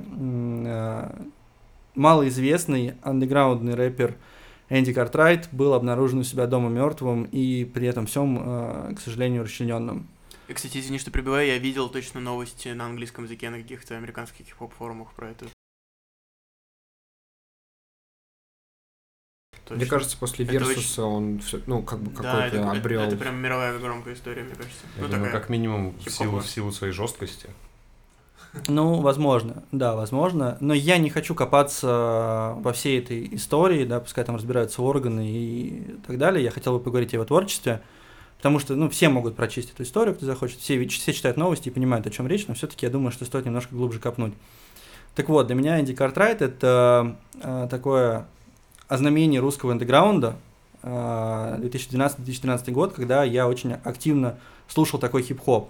А, 0.67 1.25
Малоизвестный 1.95 2.93
андеграундный 3.01 3.75
рэпер 3.75 4.15
Энди 4.69 4.93
Картрайт 4.93 5.49
был 5.51 5.73
обнаружен 5.73 6.19
у 6.19 6.23
себя 6.23 6.47
дома 6.47 6.69
мертвым 6.69 7.23
и 7.23 7.65
при 7.65 7.87
этом 7.87 8.05
всем, 8.05 8.39
а, 8.41 8.93
к 8.93 8.99
сожалению, 8.99 9.43
расчлененным. 9.43 10.07
И, 10.47 10.53
кстати, 10.53 10.79
извини, 10.79 10.97
что 10.97 11.11
прибиваю, 11.11 11.47
я 11.47 11.57
видел 11.59 11.89
точно 11.89 12.19
новости 12.19 12.69
на 12.69 12.85
английском 12.85 13.25
языке 13.25 13.49
на 13.49 13.57
каких-то 13.61 13.95
американских 13.97 14.45
хип-хоп 14.45 14.73
форумах 14.73 15.13
про 15.13 15.29
это. 15.29 15.45
Мне 19.69 19.85
кажется, 19.85 20.17
после 20.17 20.45
Это 20.45 20.53
Версуса 20.53 21.03
он 21.03 21.39
все, 21.39 21.59
ну, 21.67 21.81
как 21.83 21.99
бы 21.99 22.11
да, 22.21 22.45
это, 22.47 22.57
какой-то 22.57 22.57
это- 22.57 22.79
обрел. 22.79 23.01
это 23.01 23.15
прям 23.15 23.35
мировая 23.37 23.77
громкая 23.77 24.13
история, 24.13 24.43
мне 24.43 24.55
кажется. 24.55 24.79
Я 24.95 25.03
ну, 25.03 25.07
думаю, 25.07 25.25
такая. 25.25 25.39
как 25.41 25.49
минимум 25.49 25.91
в 25.91 26.01
силу, 26.03 26.09
хип-хоповая. 26.09 26.41
в 26.41 26.47
силу 26.49 26.71
своей 26.71 26.93
жесткости. 26.93 27.49
Ну, 28.67 28.95
возможно, 29.01 29.63
да, 29.71 29.95
возможно. 29.95 30.57
Но 30.59 30.73
я 30.73 30.97
не 30.97 31.09
хочу 31.09 31.35
копаться 31.35 32.55
во 32.57 32.73
всей 32.73 32.99
этой 32.99 33.35
истории, 33.35 33.85
да, 33.85 33.99
пускай 33.99 34.23
там 34.23 34.35
разбираются 34.35 34.81
органы 34.81 35.29
и 35.29 35.97
так 36.07 36.17
далее. 36.17 36.43
Я 36.43 36.49
хотел 36.51 36.73
бы 36.73 36.83
поговорить 36.83 37.13
о 37.13 37.17
его 37.17 37.25
творчестве, 37.25 37.81
потому 38.37 38.57
что, 38.57 38.75
ну, 38.75 38.89
все 38.89 39.09
могут 39.09 39.35
прочесть 39.35 39.71
эту 39.71 39.83
историю, 39.83 40.15
кто 40.15 40.25
захочет. 40.25 40.59
Все, 40.59 40.83
все 40.87 41.13
читают 41.13 41.37
новости 41.37 41.69
и 41.69 41.71
понимают, 41.71 42.07
о 42.07 42.09
чем 42.09 42.27
речь, 42.27 42.47
но 42.47 42.55
все-таки 42.55 42.87
я 42.87 42.91
думаю, 42.91 43.11
что 43.11 43.25
стоит 43.25 43.45
немножко 43.45 43.75
глубже 43.75 43.99
копнуть. 43.99 44.33
Так 45.13 45.29
вот, 45.29 45.47
для 45.47 45.55
меня 45.55 45.79
Энди 45.79 45.93
Картрайт 45.93 46.41
это 46.41 47.17
э, 47.41 47.67
такое 47.69 48.27
ознамение 48.89 49.39
русского 49.39 49.71
андеграунда, 49.71 50.35
э, 50.81 51.59
2012-2013 51.61 52.71
год, 52.71 52.93
когда 52.93 53.23
я 53.23 53.47
очень 53.47 53.73
активно 53.73 54.37
слушал 54.67 54.99
такой 54.99 55.21
хип-хоп. 55.21 55.69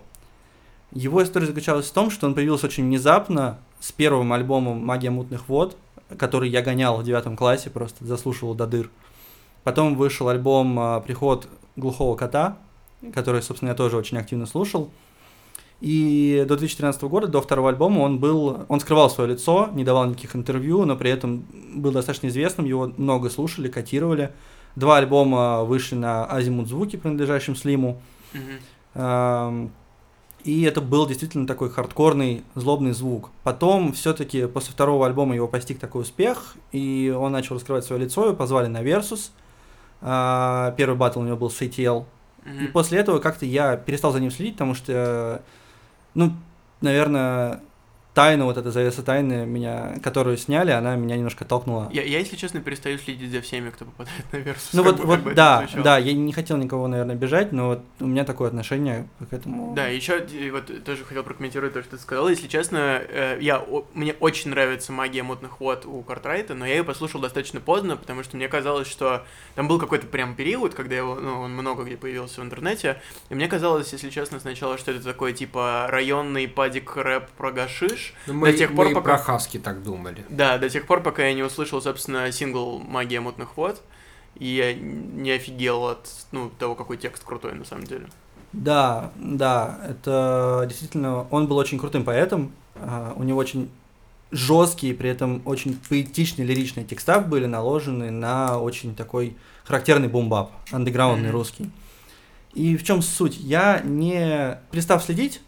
Его 0.92 1.22
история 1.22 1.46
заключалась 1.46 1.88
в 1.88 1.94
том, 1.94 2.10
что 2.10 2.26
он 2.26 2.34
появился 2.34 2.66
очень 2.66 2.86
внезапно 2.86 3.60
с 3.80 3.92
первым 3.92 4.34
альбомом 4.34 4.84
«Магия 4.84 5.12
мутных 5.12 5.48
вод», 5.48 5.78
который 6.18 6.50
я 6.50 6.64
гонял 6.64 6.98
в 6.98 7.04
девятом 7.04 7.38
классе, 7.38 7.70
просто 7.70 8.04
заслушивал 8.06 8.56
до 8.56 8.66
дыр. 8.66 8.90
Потом 9.64 9.96
вышел 9.96 10.30
альбом 10.30 10.80
а, 10.80 11.00
«Приход 11.02 11.48
глухого 11.76 12.16
кота», 12.16 12.58
который, 13.14 13.44
собственно, 13.44 13.70
я 13.70 13.76
тоже 13.76 13.98
очень 13.98 14.18
активно 14.18 14.48
слушал. 14.48 14.90
И 15.82 16.44
до 16.48 16.58
2013 16.58 17.02
года, 17.04 17.28
до 17.28 17.42
второго 17.42 17.70
альбома, 17.70 18.02
он 18.02 18.20
был, 18.20 18.66
он 18.68 18.80
скрывал 18.82 19.10
свое 19.10 19.32
лицо, 19.32 19.70
не 19.74 19.84
давал 19.86 20.06
никаких 20.08 20.36
интервью, 20.36 20.84
но 20.86 20.96
при 20.98 21.10
этом 21.10 21.46
был 21.74 21.92
достаточно 21.92 22.28
известным, 22.28 22.66
его 22.66 22.92
много 22.98 23.30
слушали, 23.30 23.70
котировали. 23.70 24.32
Два 24.76 24.98
альбома 24.98 25.64
вышли 25.64 25.96
на 25.96 26.26
Азимут 26.26 26.68
Звуки, 26.68 26.96
принадлежащем 26.98 27.56
Слиму. 27.56 28.02
Ам, 28.96 29.72
И 30.46 30.64
это 30.64 30.80
был 30.82 31.06
действительно 31.06 31.46
такой 31.46 31.70
хардкорный, 31.70 32.44
злобный 32.56 32.94
звук. 32.94 33.30
Потом, 33.44 33.92
все-таки, 33.92 34.48
после 34.48 34.72
второго 34.72 35.06
альбома 35.06 35.36
его 35.36 35.48
постиг 35.50 35.80
такой 35.80 36.04
успех, 36.04 36.56
и 36.72 37.14
он 37.18 37.32
начал 37.34 37.56
раскрывать 37.56 37.84
свое 37.84 38.04
лицо, 38.04 38.26
его 38.26 38.36
позвали 38.36 38.68
на 38.68 38.82
Versus. 38.82 39.32
А, 40.02 40.72
Первый 40.78 40.96
батл 40.96 41.20
у 41.20 41.24
него 41.24 41.36
был 41.36 41.50
с 41.50 41.62
ATL. 41.62 42.06
И 42.46 42.50
Мгм. 42.50 42.72
после 42.72 43.00
этого 43.00 43.20
как-то 43.20 43.46
я 43.46 43.76
перестал 43.76 44.14
за 44.14 44.22
ним 44.22 44.32
следить, 44.32 44.54
потому 44.54 44.76
что, 44.76 45.42
ну, 46.14 46.34
наверное, 46.82 47.62
тайна, 48.20 48.46
вот 48.46 48.58
эта 48.58 48.72
завеса 48.72 49.04
тайны, 49.04 49.46
меня, 49.46 49.96
которую 50.04 50.38
сняли, 50.38 50.72
она 50.72 50.96
меня 50.96 51.16
немножко 51.16 51.46
толкнула. 51.46 51.90
Я, 51.92 52.04
я, 52.04 52.20
если 52.20 52.36
честно, 52.36 52.60
перестаю 52.62 52.98
следить 52.98 53.32
за 53.32 53.42
всеми, 53.42 53.70
кто 53.70 53.86
попадает 53.86 54.24
на 54.32 54.38
Версус. 54.38 54.74
Ну 54.74 54.84
вот, 54.84 54.98
бы- 54.98 55.06
вот 55.06 55.34
да, 55.34 55.68
да, 55.84 55.98
я 55.98 56.14
не 56.14 56.34
хотел 56.34 56.58
никого, 56.58 56.88
наверное, 56.88 57.16
бежать, 57.16 57.52
но 57.52 57.68
вот 57.68 57.82
у 58.00 58.08
меня 58.08 58.26
такое 58.26 58.50
отношение 58.50 59.08
к 59.30 59.34
этому. 59.34 59.74
Да, 59.76 59.88
еще 59.88 60.26
вот 60.52 60.84
тоже 60.84 61.06
хотел 61.06 61.24
прокомментировать 61.24 61.74
то, 61.74 61.82
что 61.82 61.92
ты 61.92 62.02
сказал. 62.02 62.30
Если 62.30 62.48
честно, 62.48 63.02
э, 63.08 63.38
я, 63.42 63.64
мне 63.94 64.14
очень 64.20 64.50
нравится 64.50 64.92
магия 64.92 65.24
мутных 65.24 65.60
вод 65.60 65.86
у 65.86 66.02
Картрайта, 66.02 66.54
но 66.54 66.66
я 66.66 66.78
ее 66.78 66.84
послушал 66.84 67.22
достаточно 67.22 67.60
поздно, 67.60 67.98
потому 67.98 68.24
что 68.24 68.38
мне 68.38 68.48
казалось, 68.48 68.88
что 68.88 69.26
там 69.56 69.68
был 69.68 69.80
какой-то 69.80 70.08
прям 70.08 70.36
период, 70.36 70.74
когда 70.74 70.96
его, 70.96 71.16
ну, 71.16 71.42
он 71.42 71.52
много 71.54 71.84
где 71.84 71.98
появился 71.98 72.42
в 72.42 72.44
интернете, 72.44 73.02
и 73.30 73.36
мне 73.36 73.48
казалось, 73.48 73.92
если 73.94 74.10
честно, 74.10 74.40
сначала, 74.40 74.78
что 74.78 74.92
это 74.92 75.04
такой 75.04 75.34
типа 75.34 75.88
районный 75.90 76.48
падик 76.48 76.96
рэп 76.96 77.30
про 77.32 77.52
гашиш. 77.52 78.09
Ну, 78.28 78.34
мы, 78.34 78.52
до 78.52 78.58
тех 78.58 78.76
пор, 78.76 78.88
мы 78.90 78.94
пока- 78.96 79.16
про 79.16 79.18
Хаски 79.18 79.58
так 79.60 79.84
думали. 79.84 80.26
Да, 80.30 80.58
до 80.58 80.70
тех 80.70 80.86
пор, 80.86 81.02
пока 81.02 81.26
я 81.28 81.34
не 81.34 81.44
услышал, 81.44 81.82
собственно, 81.82 82.32
сингл 82.32 82.80
«Магия 82.80 83.20
мутных 83.20 83.58
вод», 83.58 83.82
и 84.36 84.46
я 84.48 84.74
не 84.74 85.32
офигел 85.32 85.86
от 85.86 86.10
ну, 86.32 86.50
того, 86.60 86.76
какой 86.76 86.98
текст 86.98 87.24
крутой 87.24 87.54
на 87.54 87.66
самом 87.66 87.86
деле. 87.86 88.08
Да, 88.54 89.12
да, 89.16 89.80
это 89.88 90.66
действительно, 90.68 91.28
он 91.30 91.48
был 91.48 91.58
очень 91.58 91.78
крутым 91.78 92.04
поэтом, 92.04 92.52
а, 92.76 93.14
у 93.16 93.24
него 93.24 93.38
очень 93.40 93.70
жесткие, 94.32 94.94
при 94.94 95.10
этом 95.10 95.42
очень 95.46 95.80
поэтичные, 95.90 96.46
лиричные 96.48 96.86
текста 96.86 97.20
были 97.20 97.46
наложены 97.48 98.12
на 98.12 98.60
очень 98.60 98.96
такой 98.96 99.36
характерный 99.66 100.08
бумбап, 100.08 100.52
андеграундный 100.72 101.30
Мгм. 101.30 101.38
русский. 101.38 101.72
И 102.54 102.76
в 102.78 102.84
чем 102.84 103.02
суть? 103.02 103.38
Я 103.38 103.82
не, 103.84 104.60
перестав 104.72 105.04
следить, 105.04 105.42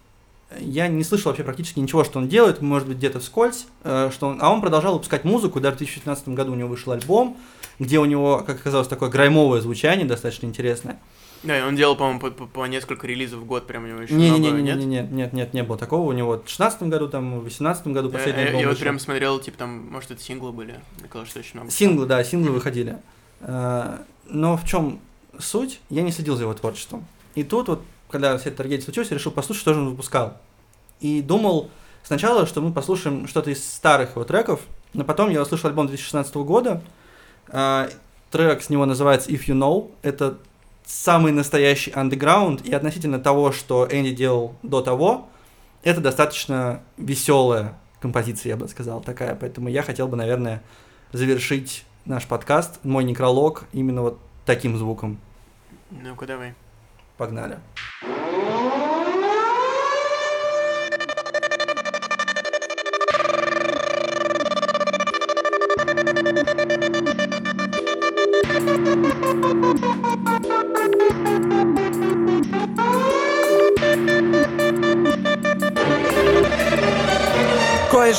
я 0.60 0.88
не 0.88 1.04
слышал 1.04 1.30
вообще 1.32 1.44
практически 1.44 1.80
ничего, 1.80 2.04
что 2.04 2.20
он 2.20 2.28
делает, 2.28 2.62
может 2.62 2.88
быть, 2.88 2.98
где-то 2.98 3.20
вскользь, 3.20 3.66
э, 3.84 4.10
что 4.14 4.28
он, 4.28 4.40
а 4.42 4.52
он 4.52 4.62
продолжал 4.62 4.94
выпускать 4.94 5.24
музыку, 5.24 5.60
даже 5.60 5.76
в 5.76 5.78
2015 5.80 6.30
году 6.30 6.52
у 6.52 6.56
него 6.56 6.70
вышел 6.70 6.92
альбом, 6.94 7.38
где 7.80 8.00
у 8.00 8.06
него, 8.06 8.44
как 8.46 8.58
оказалось, 8.60 8.88
такое 8.88 9.10
граймовое 9.10 9.62
звучание, 9.62 10.06
достаточно 10.06 10.46
интересное. 10.48 11.00
Да, 11.44 11.58
и 11.58 11.62
он 11.64 11.76
делал, 11.76 11.96
по-моему, 11.96 12.20
по, 12.20 12.30
по- 12.30 12.46
по 12.46 12.66
несколько 12.68 13.08
релизов 13.08 13.40
в 13.40 13.46
год, 13.46 13.66
прям 13.66 13.86
у 13.86 13.88
него 13.88 14.02
еще 14.02 14.14
Не, 14.14 14.28
много, 14.30 14.44
не, 14.44 14.52
не, 14.52 14.62
нет? 14.62 14.78
не, 14.78 14.86
нет, 14.86 15.12
нет, 15.12 15.34
нет, 15.34 15.54
не 15.56 15.64
было 15.64 15.76
такого. 15.78 16.08
У 16.08 16.12
него 16.12 16.40
в 16.46 16.48
16 16.48 16.84
году, 16.84 17.08
там, 17.08 17.40
в 17.40 17.44
18 17.46 17.88
году 17.88 18.10
Я, 18.10 18.14
последний 18.14 18.42
я- 18.44 18.48
альбом 18.50 18.62
я 18.62 18.68
вот 18.68 18.74
вышел. 18.74 18.84
прям 18.84 19.00
смотрел, 19.00 19.40
типа, 19.40 19.58
там, 19.58 19.88
может, 19.92 20.12
это 20.12 20.22
синглы 20.22 20.52
были. 20.52 20.76
Мне 21.00 21.08
казалось, 21.10 21.30
что 21.30 21.40
очень 21.40 21.56
много. 21.56 21.72
Синглы, 21.72 22.06
да, 22.06 22.24
синглы 22.24 22.52
выходили. 22.52 22.98
Э, 23.40 23.98
Но 24.28 24.56
в 24.56 24.66
чем 24.68 25.00
суть? 25.40 25.80
Я 25.90 26.04
не 26.04 26.12
следил 26.12 26.36
за 26.36 26.44
его 26.44 26.54
творчеством. 26.54 27.06
И 27.34 27.44
тут 27.44 27.70
вот, 27.70 27.82
когда 28.12 28.38
вся 28.38 28.50
эта 28.50 28.58
трагедия 28.58 28.84
случилась, 28.84 29.12
решил 29.12 29.32
послушать, 29.32 29.62
что 29.62 29.74
же 29.74 29.80
он 29.80 29.90
выпускал. 29.90 30.38
И 31.00 31.22
думал 31.22 31.70
сначала, 32.04 32.46
что 32.46 32.62
мы 32.62 32.72
послушаем 32.72 33.28
что-то 33.28 33.50
из 33.50 33.64
старых 33.64 34.12
его 34.12 34.24
треков, 34.24 34.62
но 34.94 35.04
потом 35.04 35.30
я 35.30 35.42
услышал 35.42 35.70
альбом 35.70 35.88
2016 35.88 36.36
года. 36.36 36.82
Э, 37.48 37.90
Трек 38.30 38.62
с 38.62 38.70
него 38.70 38.86
называется 38.86 39.30
If 39.30 39.46
You 39.48 39.56
Know. 39.56 39.92
Это 40.02 40.38
самый 40.86 41.32
настоящий 41.32 41.92
андеграунд, 41.92 42.66
и 42.66 42.74
относительно 42.74 43.20
того, 43.20 43.52
что 43.52 43.88
Энди 43.90 44.12
делал 44.12 44.56
до 44.64 44.82
того, 44.82 45.28
это 45.84 46.02
достаточно 46.02 46.82
веселая 46.98 47.78
композиция, 48.00 48.52
я 48.52 48.58
бы 48.58 48.68
сказал, 48.68 49.02
такая. 49.02 49.36
Поэтому 49.36 49.70
я 49.70 49.84
хотел 49.84 50.08
бы, 50.08 50.18
наверное, 50.18 50.64
завершить 51.12 51.86
наш 52.06 52.26
подкаст, 52.26 52.80
мой 52.84 53.04
некролог, 53.04 53.66
именно 53.74 54.02
вот 54.02 54.20
таким 54.46 54.78
звуком. 54.78 55.20
Ну-ка, 55.92 56.26
давай. 56.26 56.54
Погнали. 57.22 57.58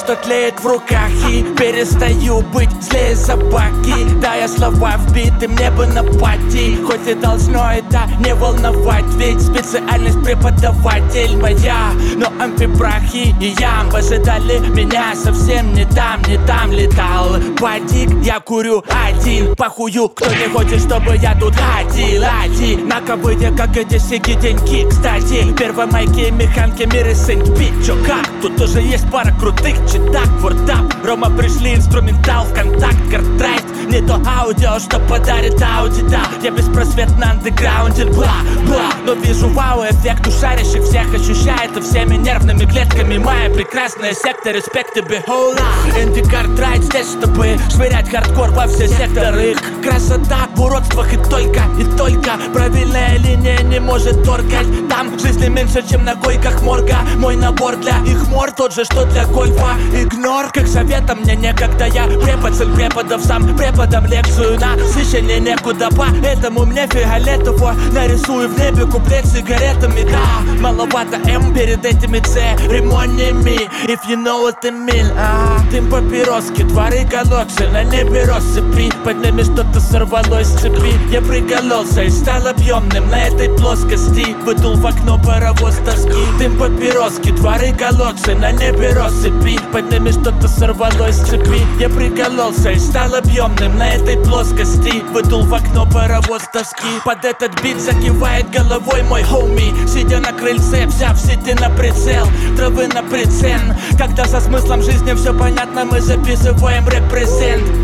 Кое-что 0.02 0.16
тлеет 0.24 0.58
в 0.58 0.66
руках 0.66 1.10
и 1.30 1.42
перестаю 1.56 2.40
быть 2.40 2.70
злее 2.82 3.14
собаки. 3.14 3.94
Да, 4.20 4.34
я 4.34 4.48
слова 4.48 4.96
вбиты 4.96 5.46
мне 5.46 5.70
бы 5.70 5.86
на 5.86 6.02
пати. 6.02 6.76
Хоть 6.84 7.06
и 7.06 7.14
должно 7.14 7.70
это 7.72 8.08
не 8.18 8.34
волновать 8.34 9.04
Ведь 9.16 9.40
специальность 9.40 10.22
преподаватель 10.24 11.36
моя. 11.36 11.92
Но 12.16 12.26
амфибрахи 12.42 13.34
и 13.40 13.54
ям 13.60 13.94
ожидали 13.94 14.58
меня 14.70 15.14
Совсем 15.14 15.72
не 15.74 15.84
там, 15.84 16.22
не 16.22 16.38
там 16.46 16.72
летал 16.72 17.36
Бадик, 17.62 18.10
я 18.24 18.40
курю 18.40 18.82
один. 18.90 19.54
Похую, 19.54 20.08
кто 20.08 20.26
не 20.34 20.48
хочет, 20.52 20.80
чтобы 20.80 21.16
я 21.16 21.32
тут 21.38 21.54
ходил 21.54 22.24
Один, 22.42 22.88
на 22.88 23.00
ковыде, 23.00 23.52
как 23.56 23.76
эти 23.76 23.98
сики 23.98 24.34
деньги. 24.34 24.84
Кстати, 24.90 25.46
первомайки, 25.56 26.32
механки, 26.32 26.82
миры 26.92 27.14
Сент-Пит 27.14 27.86
Чё 27.86 27.94
как? 28.04 28.26
Тут 28.42 28.56
тоже 28.56 28.80
есть 28.80 29.08
пара 29.12 29.32
крутых 29.38 29.76
читак. 29.86 30.26
Вордап, 30.40 30.92
Рома 31.04 31.30
пришли, 31.30 31.76
инструментал, 31.76 32.46
контакт, 32.52 32.98
картрайт. 33.08 33.62
Не 33.86 34.00
то 34.00 34.20
аудио, 34.26 34.80
что 34.80 34.98
подарит 34.98 35.62
ауди, 35.62 36.02
да 36.02 36.22
Я 36.42 36.50
беспросветно 36.50 37.30
андеграунде, 37.30 38.06
бла, 38.06 38.38
бла. 38.66 38.90
Но 39.06 39.12
вижу 39.12 39.48
вау-эффект. 39.48 40.26
У 40.26 40.32
шарящих 40.32 40.82
всех 40.82 41.14
Ощущает 41.14 41.76
и 41.76 41.80
всеми 41.80 42.16
нервными 42.16 42.64
клетками. 42.64 43.18
Моя 43.18 43.50
прекрасная 43.50 44.14
секта, 44.14 44.50
респект 44.50 44.94
тебе, 44.94 45.22
хола. 45.24 45.54
Энди 45.96 46.28
Картрайт 46.28 46.82
здесь, 46.82 47.12
чтобы 47.12 47.51
швырять 47.70 48.10
хардкор 48.10 48.50
во 48.50 48.66
все 48.66 48.88
секторы. 48.88 49.54
Красота 49.82 50.48
в 50.54 50.60
уродствах 50.62 51.12
и 51.12 51.16
только, 51.16 51.62
и 51.78 51.84
только. 51.96 52.32
Правильная 52.52 53.18
линия 53.18 53.60
не 53.62 53.80
может 53.80 54.22
торкать. 54.24 54.66
Там 54.88 55.18
жизни 55.18 55.48
меньше, 55.48 55.82
чем 55.88 56.04
на 56.04 56.14
койках 56.14 56.62
морга. 56.62 56.98
Мой 57.16 57.36
набор 57.36 57.76
для 57.76 57.98
их 58.06 58.28
мор 58.28 58.52
тот 58.52 58.74
же, 58.74 58.84
что 58.84 59.04
для 59.06 59.26
гольфа 59.26 59.76
Игнор, 59.94 60.50
как 60.52 60.66
совета 60.66 61.14
мне 61.14 61.36
некогда. 61.36 61.86
Я 61.86 62.06
препод 62.06 62.54
цель 62.54 62.72
преподов 62.74 63.24
сам 63.24 63.56
преподам 63.56 64.06
лекцию. 64.06 64.58
На 64.58 64.76
священне 64.92 65.40
некуда 65.40 65.88
Поэтому 65.96 66.64
мне 66.64 66.86
фиолетово. 66.86 67.74
Нарисую 67.92 68.48
в 68.48 68.58
небе 68.58 68.86
куплет 68.86 69.26
сигаретами. 69.26 70.02
Да, 70.10 70.60
маловато 70.60 71.16
М 71.28 71.54
перед 71.54 71.84
этими 71.84 72.18
церемониями. 72.18 73.68
If 73.86 74.00
you 74.08 74.16
know 74.16 74.42
what 74.42 74.64
I 74.64 74.70
mean 74.70 75.06
а, 75.16 75.58
Дым 75.70 75.90
папироски, 75.90 76.62
дворы 76.62 77.04
галоксы 77.42 77.68
На 77.68 77.82
небе 77.84 78.24
россыпи 78.24 78.90
Под 79.04 79.24
ними 79.24 79.42
что-то 79.42 79.80
сорвалось 79.80 80.46
с 80.46 80.60
цепи. 80.60 80.94
Я 81.10 81.20
прикололся 81.20 82.02
и 82.02 82.10
стал 82.10 82.46
объемным 82.46 83.08
На 83.08 83.26
этой 83.26 83.48
плоскости. 83.56 84.36
Выдул 84.44 84.74
в 84.76 84.86
окно 84.86 85.18
паровоз 85.18 85.76
тоски. 85.84 86.12
Дым 86.38 86.56
папироски, 86.58 87.30
дворы 87.30 87.72
галоксы 87.72 88.34
На 88.34 88.52
небе 88.52 88.90
россыпи 88.90 89.58
Под 89.72 89.90
ними 89.90 90.10
что-то 90.10 90.48
сорвалось 90.48 91.16
с 91.16 91.28
цепи. 91.28 91.62
Я 91.80 91.88
прикололся 91.88 92.70
и 92.70 92.78
стал 92.78 93.14
объемным 93.14 93.76
На 93.76 93.94
этой 93.94 94.18
плоскости. 94.18 95.02
Выдул 95.12 95.42
в 95.44 95.54
окно 95.54 95.86
паровоз 95.92 96.42
тоски. 96.52 97.00
Под 97.04 97.24
этот 97.24 97.60
бит 97.62 97.80
закивает 97.80 98.50
головой 98.50 99.02
мой 99.02 99.22
хоуми. 99.22 99.72
Сидя 99.86 100.20
на 100.20 100.32
крыльце, 100.32 100.86
взяв 100.86 101.18
сети 101.18 101.54
на 101.60 101.70
прицел 101.70 102.26
Травы 102.56 102.86
на 102.88 103.02
прицен. 103.02 103.74
Когда 103.98 104.26
со 104.26 104.40
смыслом 104.40 104.82
жизни 104.82 105.14
все 105.14 105.36
понятно 105.36 105.84
Мы 105.84 106.00
записываем 106.00 106.88
репрезент 106.88 107.31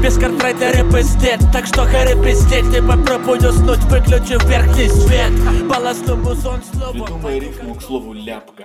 Без 0.02 0.16
картрайта 0.16 0.72
рэп 0.72 0.94
эстет 0.94 1.40
Так 1.52 1.66
что 1.66 1.84
харе 1.84 2.14
пиздеть 2.22 2.72
И 2.74 2.80
попробуй 2.80 3.38
уснуть, 3.38 3.82
выключив 3.84 4.44
верхний 4.44 4.88
свет 4.88 5.32
Полосну 5.68 6.16
музон 6.16 6.62
словом 6.62 7.04
Придумай 7.04 7.40
рифму 7.40 7.74
к 7.74 7.82
слову 7.82 8.12
ляпка. 8.12 8.64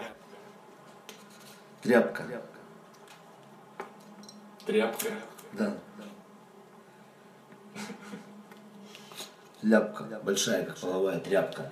Тряпка. 1.82 2.24
Тряпка. 4.66 5.10
Да. 5.54 5.74
Ляпка. 9.62 10.22
Большая, 10.24 10.66
как 10.66 10.78
половая 10.78 11.20
тряпка. 11.20 11.70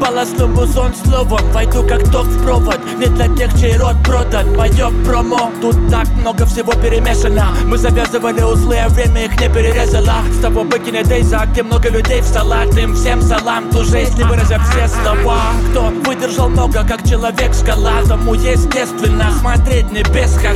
Полосну 0.00 0.48
музон 0.48 0.92
словом 0.94 1.40
Войду 1.52 1.82
как 1.86 2.02
ток 2.10 2.26
в 2.26 2.44
провод. 2.44 2.78
Не 2.98 3.06
для 3.06 3.28
тех, 3.34 3.58
чей 3.58 3.76
рот 3.76 3.96
продан. 4.04 4.56
Мое 4.56 4.90
промо. 5.04 5.50
Тут 5.60 5.76
так 5.90 6.08
много 6.20 6.46
всего 6.46 6.72
перемешано. 6.72 7.54
Мы 7.66 7.78
завязывали 7.78 8.42
узлы, 8.42 8.76
а 8.78 8.88
время 8.88 9.26
их 9.26 9.40
не 9.40 9.48
перерезало. 9.48 10.16
С 10.32 10.42
того 10.42 10.64
быкиня 10.64 11.04
Дейза, 11.04 11.46
где 11.50 11.62
много 11.62 11.88
людей 11.88 12.20
в 12.20 12.24
салат. 12.24 12.76
Им 12.76 12.94
всем 12.94 13.22
салам, 13.22 13.70
ту 13.70 13.84
жизнь 13.84 14.16
не 14.18 14.24
выразя 14.24 14.60
все 14.60 14.88
слова. 14.88 15.40
Кто 15.70 15.92
выдержал 16.04 16.48
много, 16.48 16.84
как 16.86 17.02
человек 17.08 17.54
скала 17.54 18.02
Тому 18.06 18.34
естественно 18.34 19.30
смотреть 19.40 19.90
не 19.90 20.02
без 20.02 20.34
ха 20.36 20.52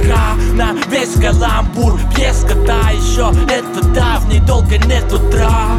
На 0.55 0.72
весь 0.89 1.14
каламбур 1.14 1.99
Пьеска, 2.14 2.55
да, 2.66 2.91
еще 2.91 3.32
это 3.51 3.86
давний 3.89 4.41
Долго 4.41 4.78
нет 4.78 5.12
утра. 5.12 5.78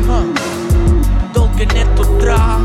Долго 1.34 1.66
нет 1.66 2.00
утра 2.00 2.60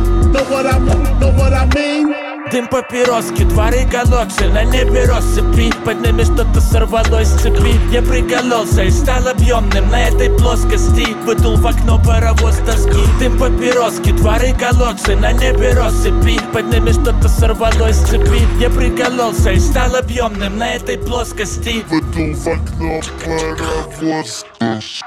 Дым 2.51 2.67
папироски, 2.69 3.45
дворы 3.45 3.85
галоксы 3.85 4.49
На 4.49 4.65
небе 4.65 5.05
россыпи. 5.05 5.73
Под 5.85 6.01
ними 6.05 6.23
что-то 6.23 6.61
сорвалось 6.61 7.29
с 7.29 7.41
цепи. 7.43 7.79
Я 7.93 8.03
прикололся 8.03 8.83
и 8.83 8.91
стал 8.91 9.29
объемным 9.29 9.89
На 9.91 10.09
этой 10.09 10.31
плоскости. 10.37 11.07
Выдул 11.25 11.57
в 11.57 11.67
окно 11.67 12.01
паровоз 12.05 12.57
тоски. 12.67 13.03
Дым 13.21 13.39
папироски, 13.39 14.11
дворы 14.13 14.53
галоксы 14.53 15.15
На 15.17 15.33
небе 15.33 15.73
россыпи. 15.73 16.41
Под 16.53 16.73
ними 16.73 16.91
что-то 16.91 17.29
сорвалось 17.29 17.97
с 17.97 18.09
цепи. 18.09 18.43
Я 18.59 18.71
прикололся 18.71 19.53
и 19.53 19.61
стал 19.61 19.95
объемным 19.97 20.59
На 20.59 20.75
этой 20.75 20.99
плоскости. 20.99 21.85
Выдул 21.89 22.35
в 22.35 22.49
окно 22.49 23.01
паровоз 23.25 24.45
тоски 24.59 25.05